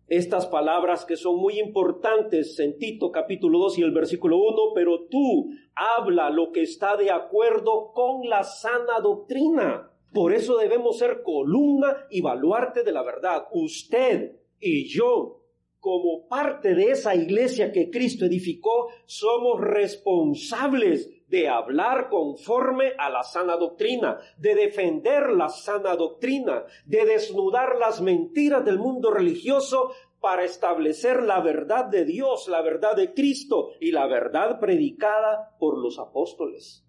estas 0.09 0.47
palabras 0.47 1.05
que 1.05 1.17
son 1.17 1.37
muy 1.37 1.59
importantes 1.59 2.59
en 2.61 2.79
Tito 2.79 3.11
capítulo 3.11 3.59
2 3.59 3.79
y 3.79 3.83
el 3.83 3.93
versículo 3.93 4.39
1, 4.39 4.73
pero 4.75 5.07
tú 5.11 5.51
habla 5.75 6.31
lo 6.31 6.53
que 6.53 6.63
está 6.63 6.97
de 6.97 7.11
acuerdo 7.11 7.93
con 7.93 8.29
la 8.29 8.45
sana 8.45 9.01
doctrina. 9.03 9.91
Por 10.13 10.33
eso 10.33 10.57
debemos 10.57 10.99
ser 10.99 11.23
columna 11.23 12.07
y 12.11 12.21
baluarte 12.21 12.85
de 12.85 12.93
la 12.93 13.03
verdad. 13.03 13.47
Usted 13.53 14.37
y 14.61 14.87
yo, 14.87 15.41
como 15.81 16.29
parte 16.29 16.75
de 16.75 16.91
esa 16.91 17.15
iglesia 17.15 17.73
que 17.73 17.91
Cristo 17.91 18.25
edificó, 18.27 18.89
somos 19.07 19.61
responsables 19.61 21.11
de 21.35 21.49
hablar 21.49 22.11
conforme 22.11 22.93
a 22.97 23.11
la 23.11 23.25
sana 23.25 23.57
doctrina, 23.57 24.21
de 24.39 24.55
defender 24.55 25.31
la 25.31 25.49
sana 25.49 25.97
doctrina, 25.97 26.63
de 26.87 27.05
desnudar 27.05 27.77
las 27.77 28.01
mentiras 28.01 28.65
del 28.65 28.79
mundo 28.79 29.11
religioso 29.11 29.91
para 30.21 30.45
establecer 30.45 31.25
la 31.25 31.41
verdad 31.41 31.87
de 31.87 32.05
Dios, 32.05 32.47
la 32.47 32.63
verdad 32.63 32.95
de 32.95 33.15
Cristo 33.15 33.71
y 33.81 33.91
la 33.91 34.07
verdad 34.07 34.61
predicada 34.61 35.57
por 35.59 35.77
los 35.77 35.99
apóstoles. 35.99 36.87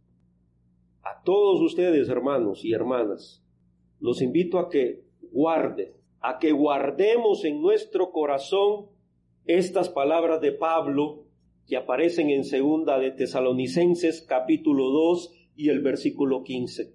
A 1.02 1.24
todos 1.24 1.60
ustedes, 1.62 2.08
hermanos 2.08 2.64
y 2.64 2.74
hermanas, 2.74 3.44
los 4.00 4.22
invito 4.22 4.60
a 4.60 4.70
que 4.70 5.06
guarden, 5.32 5.92
a 6.22 6.38
que 6.38 6.52
guardemos 6.52 7.44
en 7.46 7.64
nuestro 7.64 8.12
corazón 8.12 8.92
estas 9.48 9.90
palabras 9.90 10.40
de 10.40 10.52
Pablo 10.52 11.25
que 11.68 11.78
aparecen 11.78 12.30
en 12.30 12.44
segunda 12.44 13.00
de 13.00 13.12
Tesalonicenses 13.12 14.22
capítulo 14.22 14.90
2 14.92 15.34
y 15.56 15.70
el 15.70 15.82
versículo 15.82 16.44
15. 16.44 16.94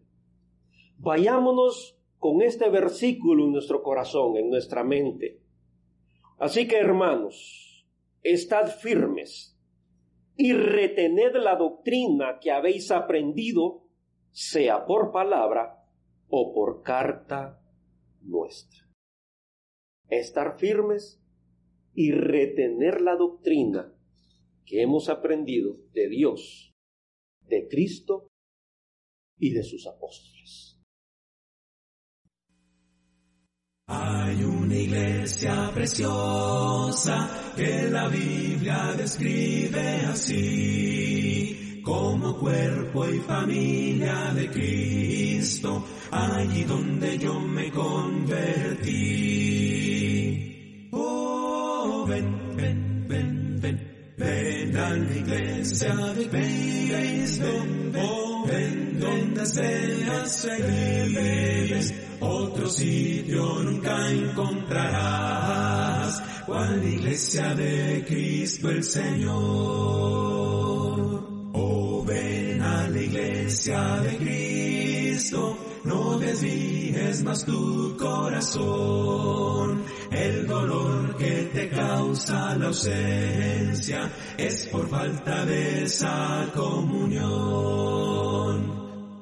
Vayámonos 0.98 1.98
con 2.18 2.42
este 2.42 2.68
versículo 2.68 3.44
en 3.44 3.52
nuestro 3.52 3.82
corazón, 3.82 4.36
en 4.36 4.50
nuestra 4.50 4.84
mente. 4.84 5.40
Así 6.38 6.68
que 6.68 6.76
hermanos, 6.76 7.86
estad 8.22 8.68
firmes 8.68 9.58
y 10.36 10.52
retened 10.52 11.34
la 11.36 11.56
doctrina 11.56 12.38
que 12.40 12.52
habéis 12.52 12.90
aprendido, 12.90 13.82
sea 14.30 14.86
por 14.86 15.10
palabra 15.10 15.84
o 16.28 16.52
por 16.54 16.82
carta 16.82 17.60
nuestra. 18.22 18.86
Estar 20.08 20.58
firmes 20.58 21.20
y 21.94 22.12
retener 22.12 23.00
la 23.00 23.16
doctrina 23.16 23.92
que 24.70 24.82
hemos 24.82 25.08
aprendido 25.08 25.78
de 25.92 26.08
Dios, 26.08 26.72
de 27.40 27.66
Cristo 27.66 28.28
y 29.36 29.50
de 29.50 29.64
sus 29.64 29.84
apóstoles. 29.88 30.80
Hay 33.88 34.44
una 34.44 34.76
iglesia 34.76 35.72
preciosa 35.74 37.52
que 37.56 37.90
la 37.90 38.06
Biblia 38.06 38.94
describe 38.96 40.02
así, 40.06 41.82
como 41.84 42.38
cuerpo 42.38 43.08
y 43.08 43.18
familia 43.18 44.32
de 44.34 44.50
Cristo, 44.50 45.84
allí 46.12 46.62
donde 46.62 47.18
yo 47.18 47.40
me 47.40 47.72
convertí. 47.72 48.20
De 55.80 56.28
Cristo, 56.28 57.46
oh, 57.96 58.44
donde 58.98 59.46
seas 59.46 60.42
feliz. 60.42 61.94
Otro 62.20 62.68
sitio 62.68 63.62
nunca 63.62 64.10
encontrarás, 64.10 65.42
cual 66.44 66.84
iglesia 66.84 67.54
de 67.54 68.04
Cristo 68.06 68.68
el 68.68 68.84
Señor. 68.84 69.40
Oh, 71.54 72.04
ven 72.06 72.60
a 72.60 72.86
la 72.86 73.00
iglesia 73.00 73.80
de 74.02 74.18
Cristo, 74.18 74.39
desvíes 76.30 77.22
más 77.24 77.44
tu 77.44 77.96
corazón. 77.96 79.82
El 80.10 80.46
dolor 80.46 81.16
que 81.16 81.50
te 81.52 81.68
causa 81.70 82.54
la 82.56 82.66
ausencia 82.66 84.10
es 84.36 84.66
por 84.66 84.88
falta 84.88 85.44
de 85.46 85.84
esa 85.84 86.46
comunión. 86.54 87.30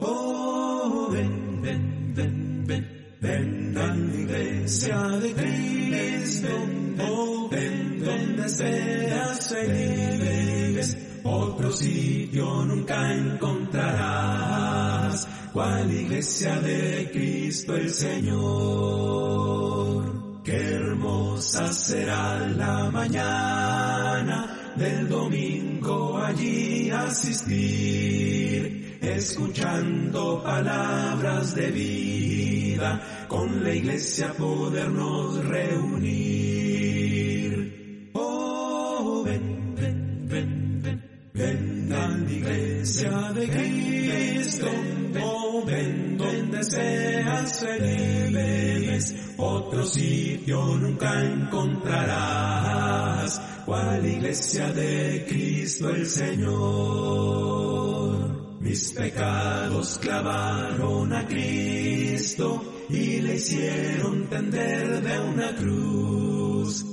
Oh, 0.01 1.09
ven, 1.11 1.63
ven, 1.63 2.15
ven, 2.15 2.65
ven, 2.67 3.17
ven 3.21 3.75
la 3.75 3.97
iglesia 3.97 4.99
de 5.23 5.33
Cristo. 5.33 6.49
Oh, 7.01 7.49
ven 7.51 8.05
donde 8.05 8.49
seas 8.49 9.49
feliz. 9.49 11.08
Otro 11.31 11.71
sitio 11.71 12.65
nunca 12.65 13.13
encontrarás, 13.13 13.69
cual 15.53 15.93
iglesia 15.93 16.59
de 16.61 17.11
Cristo 17.13 17.77
el 17.77 17.91
Señor. 17.91 19.29
Qué 20.43 20.57
hermosa 20.57 21.71
será 21.71 22.39
la 22.57 22.91
mañana 22.91 24.73
del 24.77 25.07
domingo 25.07 26.17
allí 26.17 26.89
asistir, 26.91 27.39
escuchando 29.03 30.43
palabras 30.43 31.55
de 31.55 31.71
vida, 31.71 33.27
con 33.29 33.63
la 33.63 33.75
iglesia 33.75 34.33
podernos 34.33 35.45
reunir. 35.45 36.58
Otro 49.37 49.85
sitio 49.85 50.65
nunca 50.77 51.23
encontrarás, 51.25 53.41
cual 53.67 54.07
iglesia 54.07 54.73
de 54.73 55.27
Cristo 55.29 55.91
el 55.91 56.07
Señor. 56.07 56.49
Mis 58.61 58.93
pecados 58.93 59.99
clavaron 59.99 61.13
a 61.13 61.27
Cristo 61.27 62.63
y 62.89 63.21
le 63.21 63.35
hicieron 63.37 64.29
tender 64.29 65.03
de 65.03 65.21
una 65.21 65.55
cruz 65.57 66.89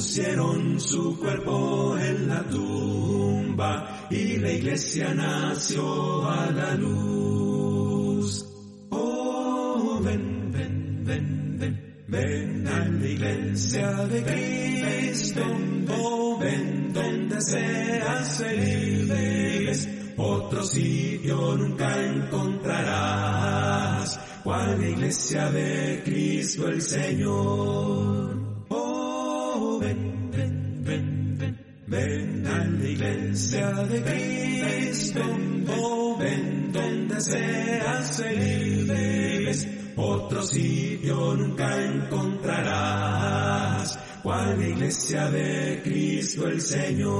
pusieron 0.00 0.80
su 0.80 1.18
cuerpo 1.18 1.96
en 1.98 2.28
la 2.28 2.42
tumba 2.44 4.06
y 4.10 4.38
la 4.38 4.52
iglesia 4.52 5.12
nació 5.14 6.26
a 6.26 6.50
la 6.50 6.74
luz. 6.74 7.59
A 13.30 13.32
la 13.32 13.38
iglesia 13.38 13.86
de 14.08 14.22
Cristo, 14.24 15.40
oh, 15.98 16.38
ven 16.38 16.92
donde 16.92 17.40
seas 17.40 18.38
feliz. 18.38 19.88
Otro 20.16 20.64
sitio 20.64 21.56
nunca 21.56 22.04
encontrarás, 22.04 24.18
cual 24.42 24.84
iglesia 24.84 25.48
de 25.50 26.02
Cristo 26.04 26.66
el 26.68 26.82
Señor. 26.82 28.40
Ven 31.86 32.46
a 32.46 32.64
la 32.64 32.88
iglesia 32.88 33.72
de 33.72 34.02
Cristo, 34.02 35.20
oh, 35.76 36.16
ven 36.20 36.72
donde 36.72 37.20
seas 37.20 38.16
feliz. 38.16 39.66
Otro 39.96 40.42
sitio 40.42 41.34
nunca 41.34 41.84
encontrarás, 41.84 42.29
iglesia 44.80 45.28
de 45.30 45.82
Cristo 45.84 46.46
el 46.46 46.58
Señor. 46.58 47.10